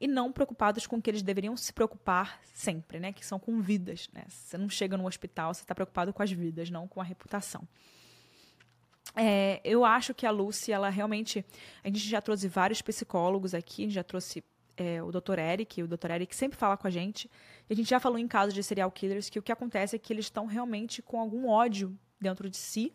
e 0.00 0.06
não 0.06 0.32
preocupados 0.32 0.86
com 0.86 0.96
o 0.96 1.02
que 1.02 1.10
eles 1.10 1.22
deveriam 1.22 1.56
se 1.56 1.72
preocupar 1.72 2.40
sempre, 2.52 2.98
né, 3.00 3.12
que 3.12 3.24
são 3.24 3.38
com 3.38 3.60
vidas. 3.60 4.08
Né? 4.12 4.24
Você 4.28 4.58
não 4.58 4.68
chega 4.68 4.96
no 4.96 5.06
hospital, 5.06 5.54
você 5.54 5.62
está 5.62 5.74
preocupado 5.74 6.12
com 6.12 6.22
as 6.22 6.30
vidas, 6.30 6.70
não 6.70 6.86
com 6.86 7.00
a 7.00 7.04
reputação. 7.04 7.66
É, 9.14 9.60
eu 9.64 9.84
acho 9.84 10.14
que 10.14 10.26
a 10.26 10.30
Lucy, 10.30 10.70
ela 10.70 10.90
realmente. 10.90 11.44
A 11.82 11.88
gente 11.88 11.98
já 11.98 12.20
trouxe 12.20 12.46
vários 12.46 12.82
psicólogos 12.82 13.54
aqui, 13.54 13.82
a 13.82 13.84
gente 13.86 13.94
já 13.94 14.04
trouxe 14.04 14.44
é, 14.78 15.02
o 15.02 15.10
Dr. 15.10 15.38
Eric, 15.38 15.82
o 15.82 15.88
Dr. 15.88 16.12
Eric 16.12 16.34
sempre 16.34 16.56
fala 16.56 16.76
com 16.76 16.86
a 16.86 16.90
gente. 16.90 17.28
E 17.68 17.72
a 17.72 17.76
gente 17.76 17.90
já 17.90 17.98
falou 17.98 18.16
em 18.18 18.28
casos 18.28 18.54
de 18.54 18.62
serial 18.62 18.90
killers 18.90 19.28
que 19.28 19.38
o 19.38 19.42
que 19.42 19.50
acontece 19.50 19.96
é 19.96 19.98
que 19.98 20.12
eles 20.12 20.26
estão 20.26 20.46
realmente 20.46 21.02
com 21.02 21.20
algum 21.20 21.48
ódio 21.48 21.98
dentro 22.20 22.48
de 22.48 22.56
si, 22.56 22.92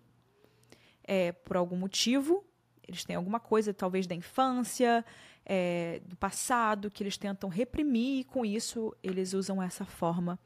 é, 1.03 1.33
por 1.33 1.57
algum 1.57 1.75
motivo. 1.75 2.43
Eles 2.87 3.03
têm 3.03 3.17
alguma 3.17 3.39
coisa, 3.39 3.73
talvez 3.73 4.07
da 4.07 4.15
infância, 4.15 5.05
é, 5.45 6.01
do 6.05 6.15
passado, 6.15 6.89
que 6.89 7.03
eles 7.03 7.17
tentam 7.17 7.49
reprimir, 7.49 8.21
e 8.21 8.23
com 8.23 8.45
isso 8.45 8.95
eles 9.03 9.33
usam 9.33 9.61
essa 9.61 9.85
forma 9.85 10.39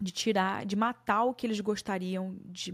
de 0.00 0.10
tirar, 0.10 0.64
de 0.64 0.74
matar 0.74 1.24
o 1.24 1.34
que 1.34 1.46
eles 1.46 1.60
gostariam 1.60 2.36
de 2.46 2.72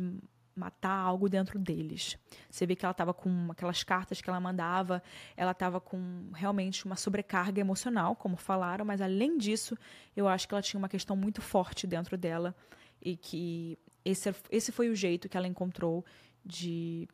matar 0.54 0.96
algo 0.96 1.28
dentro 1.28 1.58
deles. 1.58 2.16
Você 2.50 2.66
vê 2.66 2.76
que 2.76 2.84
ela 2.84 2.92
estava 2.92 3.12
com 3.12 3.48
aquelas 3.50 3.82
cartas 3.82 4.20
que 4.20 4.28
ela 4.28 4.40
mandava, 4.40 5.02
ela 5.36 5.52
estava 5.52 5.80
com 5.80 6.30
realmente 6.34 6.84
uma 6.84 6.96
sobrecarga 6.96 7.60
emocional, 7.60 8.14
como 8.14 8.36
falaram, 8.36 8.84
mas 8.84 9.00
além 9.00 9.36
disso, 9.36 9.76
eu 10.16 10.28
acho 10.28 10.46
que 10.46 10.54
ela 10.54 10.62
tinha 10.62 10.78
uma 10.78 10.88
questão 10.88 11.16
muito 11.16 11.42
forte 11.42 11.86
dentro 11.86 12.16
dela 12.16 12.54
e 13.02 13.16
que 13.16 13.78
esse, 14.04 14.34
esse 14.50 14.70
foi 14.70 14.88
o 14.88 14.94
jeito 14.94 15.28
que 15.28 15.36
ela 15.36 15.46
encontrou 15.46 16.04
de 16.44 17.08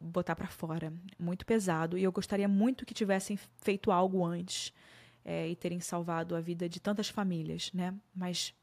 botar 0.00 0.34
para 0.34 0.48
fora, 0.48 0.92
muito 1.18 1.44
pesado. 1.44 1.98
E 1.98 2.02
eu 2.02 2.12
gostaria 2.12 2.48
muito 2.48 2.86
que 2.86 2.94
tivessem 2.94 3.36
feito 3.36 3.90
algo 3.92 4.24
antes 4.24 4.72
é, 5.24 5.48
e 5.48 5.54
terem 5.54 5.80
salvado 5.80 6.34
a 6.34 6.40
vida 6.40 6.68
de 6.68 6.80
tantas 6.80 7.08
famílias, 7.08 7.70
né? 7.72 7.94
Mas 8.14 8.54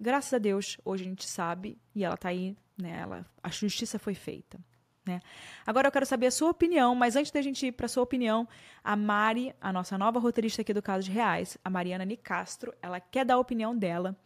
graças 0.00 0.32
a 0.32 0.38
Deus, 0.38 0.78
hoje 0.84 1.04
a 1.04 1.08
gente 1.08 1.26
sabe 1.26 1.78
e 1.94 2.04
ela 2.04 2.14
está 2.14 2.30
aí 2.30 2.56
né? 2.78 3.00
Ela, 3.02 3.26
a 3.42 3.48
justiça 3.50 3.98
foi 3.98 4.14
feita. 4.14 4.58
Né? 5.04 5.20
Agora 5.66 5.88
eu 5.88 5.92
quero 5.92 6.04
saber 6.04 6.26
a 6.26 6.30
sua 6.30 6.50
opinião, 6.50 6.94
mas 6.94 7.16
antes 7.16 7.32
da 7.32 7.40
gente 7.40 7.66
ir 7.66 7.72
para 7.72 7.86
a 7.86 7.88
sua 7.88 8.02
opinião, 8.02 8.46
a 8.84 8.94
Mari, 8.94 9.54
a 9.60 9.72
nossa 9.72 9.96
nova 9.96 10.18
roteirista 10.18 10.60
aqui 10.60 10.74
do 10.74 10.82
Caso 10.82 11.04
de 11.04 11.10
Reais, 11.10 11.56
a 11.64 11.70
Mariana 11.70 12.04
Nicastro, 12.04 12.74
ela 12.82 13.00
quer 13.00 13.24
dar 13.24 13.34
a 13.34 13.38
opinião 13.38 13.76
dela 13.76 14.16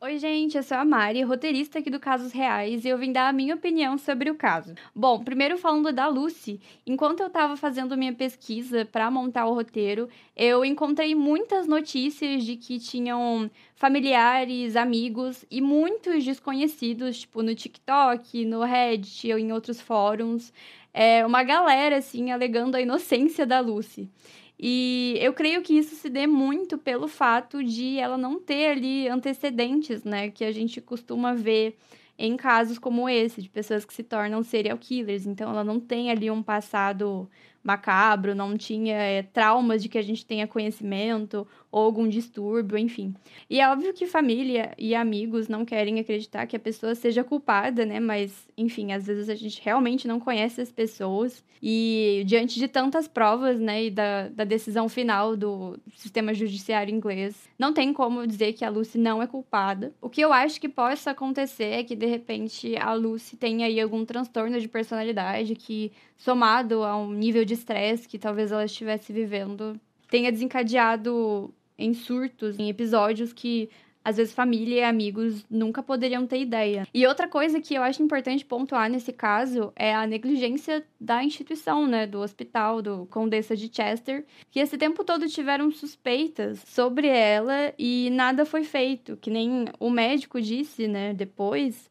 Oi, 0.00 0.16
gente, 0.16 0.56
eu 0.56 0.62
sou 0.62 0.76
a 0.76 0.84
Mari, 0.84 1.22
roteirista 1.22 1.80
aqui 1.80 1.90
do 1.90 1.98
Casos 1.98 2.30
Reais, 2.30 2.84
e 2.84 2.88
eu 2.88 2.96
vim 2.96 3.10
dar 3.10 3.28
a 3.28 3.32
minha 3.32 3.56
opinião 3.56 3.98
sobre 3.98 4.30
o 4.30 4.36
caso. 4.36 4.72
Bom, 4.94 5.24
primeiro 5.24 5.58
falando 5.58 5.92
da 5.92 6.06
Lucy, 6.06 6.60
enquanto 6.86 7.18
eu 7.18 7.26
estava 7.26 7.56
fazendo 7.56 7.96
minha 7.96 8.12
pesquisa 8.12 8.84
para 8.84 9.10
montar 9.10 9.46
o 9.46 9.54
roteiro, 9.54 10.08
eu 10.36 10.64
encontrei 10.64 11.16
muitas 11.16 11.66
notícias 11.66 12.44
de 12.44 12.54
que 12.54 12.78
tinham 12.78 13.50
familiares, 13.74 14.76
amigos 14.76 15.44
e 15.50 15.60
muitos 15.60 16.24
desconhecidos, 16.24 17.18
tipo 17.18 17.42
no 17.42 17.52
TikTok, 17.52 18.44
no 18.44 18.62
Reddit 18.62 19.32
ou 19.32 19.38
em 19.38 19.52
outros 19.52 19.80
fóruns, 19.80 20.52
é, 20.98 21.24
uma 21.24 21.44
galera 21.44 21.98
assim 21.98 22.32
alegando 22.32 22.76
a 22.76 22.80
inocência 22.80 23.46
da 23.46 23.60
Lucy. 23.60 24.10
E 24.58 25.16
eu 25.20 25.32
creio 25.32 25.62
que 25.62 25.78
isso 25.78 25.94
se 25.94 26.10
dê 26.10 26.26
muito 26.26 26.76
pelo 26.76 27.06
fato 27.06 27.62
de 27.62 27.98
ela 27.98 28.18
não 28.18 28.40
ter 28.40 28.72
ali 28.72 29.08
antecedentes, 29.08 30.02
né? 30.02 30.28
Que 30.28 30.44
a 30.44 30.50
gente 30.50 30.80
costuma 30.80 31.34
ver 31.34 31.78
em 32.18 32.36
casos 32.36 32.80
como 32.80 33.08
esse, 33.08 33.40
de 33.40 33.48
pessoas 33.48 33.84
que 33.84 33.94
se 33.94 34.02
tornam 34.02 34.42
serial 34.42 34.76
killers. 34.76 35.24
Então, 35.24 35.48
ela 35.48 35.62
não 35.62 35.78
tem 35.78 36.10
ali 36.10 36.28
um 36.32 36.42
passado 36.42 37.30
macabro, 37.68 38.34
não 38.34 38.56
tinha 38.56 38.96
é, 38.96 39.22
traumas 39.22 39.82
de 39.82 39.90
que 39.90 39.98
a 39.98 40.02
gente 40.02 40.24
tenha 40.24 40.46
conhecimento 40.46 41.46
ou 41.70 41.84
algum 41.84 42.08
distúrbio, 42.08 42.78
enfim. 42.78 43.14
E 43.50 43.60
é 43.60 43.68
óbvio 43.70 43.92
que 43.92 44.06
família 44.06 44.72
e 44.78 44.94
amigos 44.94 45.48
não 45.48 45.66
querem 45.66 46.00
acreditar 46.00 46.46
que 46.46 46.56
a 46.56 46.58
pessoa 46.58 46.94
seja 46.94 47.22
culpada, 47.22 47.84
né? 47.84 48.00
Mas, 48.00 48.48
enfim, 48.56 48.92
às 48.92 49.06
vezes 49.06 49.28
a 49.28 49.34
gente 49.34 49.60
realmente 49.62 50.08
não 50.08 50.18
conhece 50.18 50.62
as 50.62 50.72
pessoas 50.72 51.44
e 51.62 52.22
diante 52.26 52.58
de 52.58 52.68
tantas 52.68 53.08
provas, 53.08 53.58
né, 53.58 53.84
e 53.84 53.90
da, 53.90 54.28
da 54.28 54.44
decisão 54.44 54.88
final 54.88 55.36
do 55.36 55.78
sistema 55.96 56.32
judiciário 56.32 56.94
inglês, 56.94 57.48
não 57.58 57.72
tem 57.72 57.92
como 57.92 58.26
dizer 58.26 58.52
que 58.52 58.64
a 58.64 58.70
Lucy 58.70 58.98
não 58.98 59.22
é 59.22 59.26
culpada. 59.26 59.92
O 60.00 60.08
que 60.08 60.20
eu 60.20 60.32
acho 60.32 60.60
que 60.60 60.68
possa 60.68 61.10
acontecer 61.10 61.64
é 61.64 61.84
que, 61.84 61.96
de 61.96 62.06
repente, 62.06 62.76
a 62.76 62.92
Lucy 62.92 63.36
tenha 63.36 63.66
aí 63.66 63.80
algum 63.80 64.04
transtorno 64.04 64.60
de 64.60 64.68
personalidade 64.68 65.54
que, 65.54 65.92
somado 66.18 66.82
a 66.82 66.96
um 66.96 67.12
nível 67.12 67.44
de 67.44 67.54
estresse 67.54 68.06
que 68.08 68.18
talvez 68.18 68.52
ela 68.52 68.64
estivesse 68.64 69.12
vivendo, 69.12 69.80
tenha 70.10 70.30
desencadeado 70.30 71.54
em 71.78 71.94
surtos, 71.94 72.58
em 72.58 72.68
episódios 72.68 73.32
que 73.32 73.70
às 74.04 74.16
vezes 74.16 74.32
família 74.32 74.80
e 74.80 74.84
amigos 74.84 75.44
nunca 75.50 75.82
poderiam 75.82 76.26
ter 76.26 76.40
ideia. 76.40 76.86
E 76.94 77.06
outra 77.06 77.28
coisa 77.28 77.60
que 77.60 77.74
eu 77.74 77.82
acho 77.82 78.02
importante 78.02 78.42
pontuar 78.42 78.88
nesse 78.88 79.12
caso 79.12 79.70
é 79.76 79.94
a 79.94 80.06
negligência 80.06 80.82
da 80.98 81.22
instituição, 81.22 81.86
né, 81.86 82.06
do 82.06 82.20
hospital, 82.20 82.80
do 82.80 83.06
Condessa 83.10 83.54
de 83.54 83.70
Chester, 83.70 84.24
que 84.50 84.60
esse 84.60 84.78
tempo 84.78 85.04
todo 85.04 85.28
tiveram 85.28 85.70
suspeitas 85.70 86.58
sobre 86.66 87.06
ela 87.06 87.74
e 87.78 88.08
nada 88.10 88.46
foi 88.46 88.64
feito, 88.64 89.16
que 89.18 89.30
nem 89.30 89.66
o 89.78 89.90
médico 89.90 90.40
disse, 90.40 90.88
né, 90.88 91.12
depois, 91.12 91.90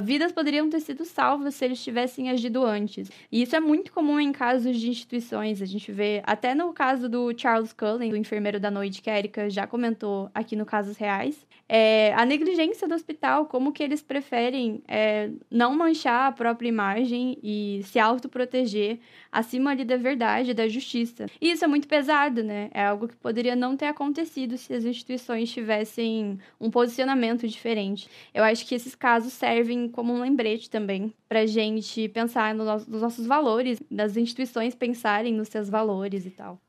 vidas 0.00 0.32
poderiam 0.32 0.68
ter 0.68 0.80
sido 0.80 1.04
salvas 1.04 1.54
se 1.54 1.64
eles 1.64 1.82
tivessem 1.82 2.30
agido 2.30 2.64
antes. 2.64 3.10
E 3.30 3.42
isso 3.42 3.54
é 3.54 3.60
muito 3.60 3.92
comum 3.92 4.18
em 4.18 4.32
casos 4.32 4.78
de 4.78 4.88
instituições. 4.88 5.62
A 5.62 5.66
gente 5.66 5.90
vê, 5.92 6.22
até 6.24 6.54
no 6.54 6.72
caso 6.72 7.08
do 7.08 7.32
Charles 7.36 7.72
Cullen, 7.72 8.10
do 8.10 8.16
enfermeiro 8.16 8.58
da 8.58 8.70
noite, 8.70 9.00
que 9.00 9.10
a 9.10 9.18
Erika 9.18 9.48
já 9.48 9.66
comentou 9.66 10.30
aqui 10.34 10.56
no 10.56 10.66
Casos 10.66 10.96
Reais, 10.96 11.46
é, 11.68 12.12
a 12.14 12.24
negligência 12.26 12.86
do 12.86 12.94
hospital, 12.94 13.46
como 13.46 13.72
que 13.72 13.82
eles 13.82 14.02
preferem 14.02 14.82
é, 14.86 15.30
não 15.50 15.74
manchar 15.74 16.28
a 16.28 16.32
própria 16.32 16.68
imagem 16.68 17.38
e 17.42 17.80
se 17.84 17.98
autoproteger 17.98 18.98
acima 19.32 19.70
ali 19.70 19.84
da 19.84 19.96
verdade, 19.96 20.52
da 20.52 20.68
justiça. 20.68 21.26
E 21.40 21.50
isso 21.50 21.64
é 21.64 21.68
muito 21.68 21.88
pesado, 21.88 22.42
né? 22.42 22.68
É 22.72 22.84
algo 22.84 23.08
que 23.08 23.16
poderia 23.16 23.56
não 23.56 23.76
ter 23.76 23.86
acontecido 23.86 24.58
se 24.58 24.74
as 24.74 24.84
instituições 24.84 25.50
tivessem 25.50 26.38
um 26.60 26.70
posicionamento 26.70 27.48
diferente. 27.48 28.08
Eu 28.32 28.44
acho 28.44 28.66
que 28.66 28.74
esses 28.74 28.94
casos 28.94 29.32
servem 29.32 29.83
como 29.88 30.12
um 30.12 30.20
lembrete 30.20 30.70
também 30.70 31.14
pra 31.28 31.46
gente 31.46 32.08
pensar 32.08 32.54
no 32.54 32.64
nos 32.64 33.02
nossos 33.02 33.26
valores, 33.26 33.82
das 33.90 34.16
instituições 34.16 34.74
pensarem 34.74 35.32
nos 35.32 35.48
seus 35.48 35.68
valores 35.68 36.26
e 36.26 36.30
tal. 36.30 36.60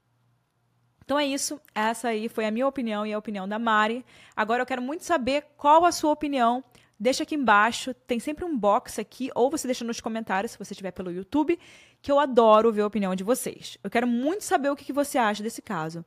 Então 1.05 1.19
é 1.19 1.25
isso. 1.25 1.61
Essa 1.73 2.09
aí 2.09 2.27
foi 2.27 2.45
a 2.45 2.51
minha 2.51 2.67
opinião 2.67 3.05
e 3.05 3.13
a 3.13 3.17
opinião 3.17 3.47
da 3.47 3.59
Mari. 3.59 4.03
Agora 4.35 4.63
eu 4.63 4.65
quero 4.65 4.81
muito 4.81 5.03
saber 5.03 5.45
qual 5.55 5.85
a 5.85 5.91
sua 5.91 6.11
opinião. 6.11 6.63
Deixa 6.99 7.23
aqui 7.23 7.35
embaixo, 7.35 7.93
tem 7.93 8.19
sempre 8.19 8.45
um 8.45 8.57
box 8.57 8.99
aqui, 8.99 9.29
ou 9.35 9.51
você 9.51 9.67
deixa 9.67 9.83
nos 9.83 9.99
comentários, 9.99 10.53
se 10.53 10.57
você 10.57 10.71
estiver 10.71 10.91
pelo 10.91 11.11
YouTube, 11.11 11.59
que 12.01 12.09
eu 12.09 12.17
adoro 12.19 12.71
ver 12.71 12.81
a 12.81 12.87
opinião 12.87 13.13
de 13.13 13.23
vocês. 13.23 13.77
Eu 13.83 13.89
quero 13.89 14.07
muito 14.07 14.45
saber 14.45 14.69
o 14.69 14.75
que, 14.75 14.85
que 14.85 14.93
você 14.93 15.17
acha 15.17 15.43
desse 15.43 15.61
caso. 15.61 16.05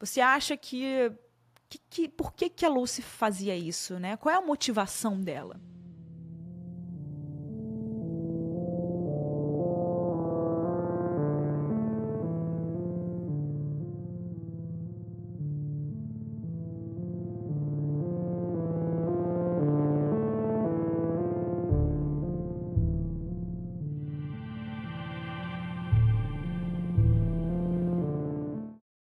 Você 0.00 0.20
acha 0.20 0.56
que, 0.56 1.12
que, 1.68 1.78
que. 1.88 2.08
Por 2.08 2.32
que, 2.32 2.48
que 2.48 2.64
a 2.64 2.68
Lucy 2.68 3.02
fazia 3.02 3.54
isso, 3.54 3.98
né? 3.98 4.16
Qual 4.16 4.34
é 4.34 4.38
a 4.38 4.40
motivação 4.40 5.20
dela? 5.20 5.60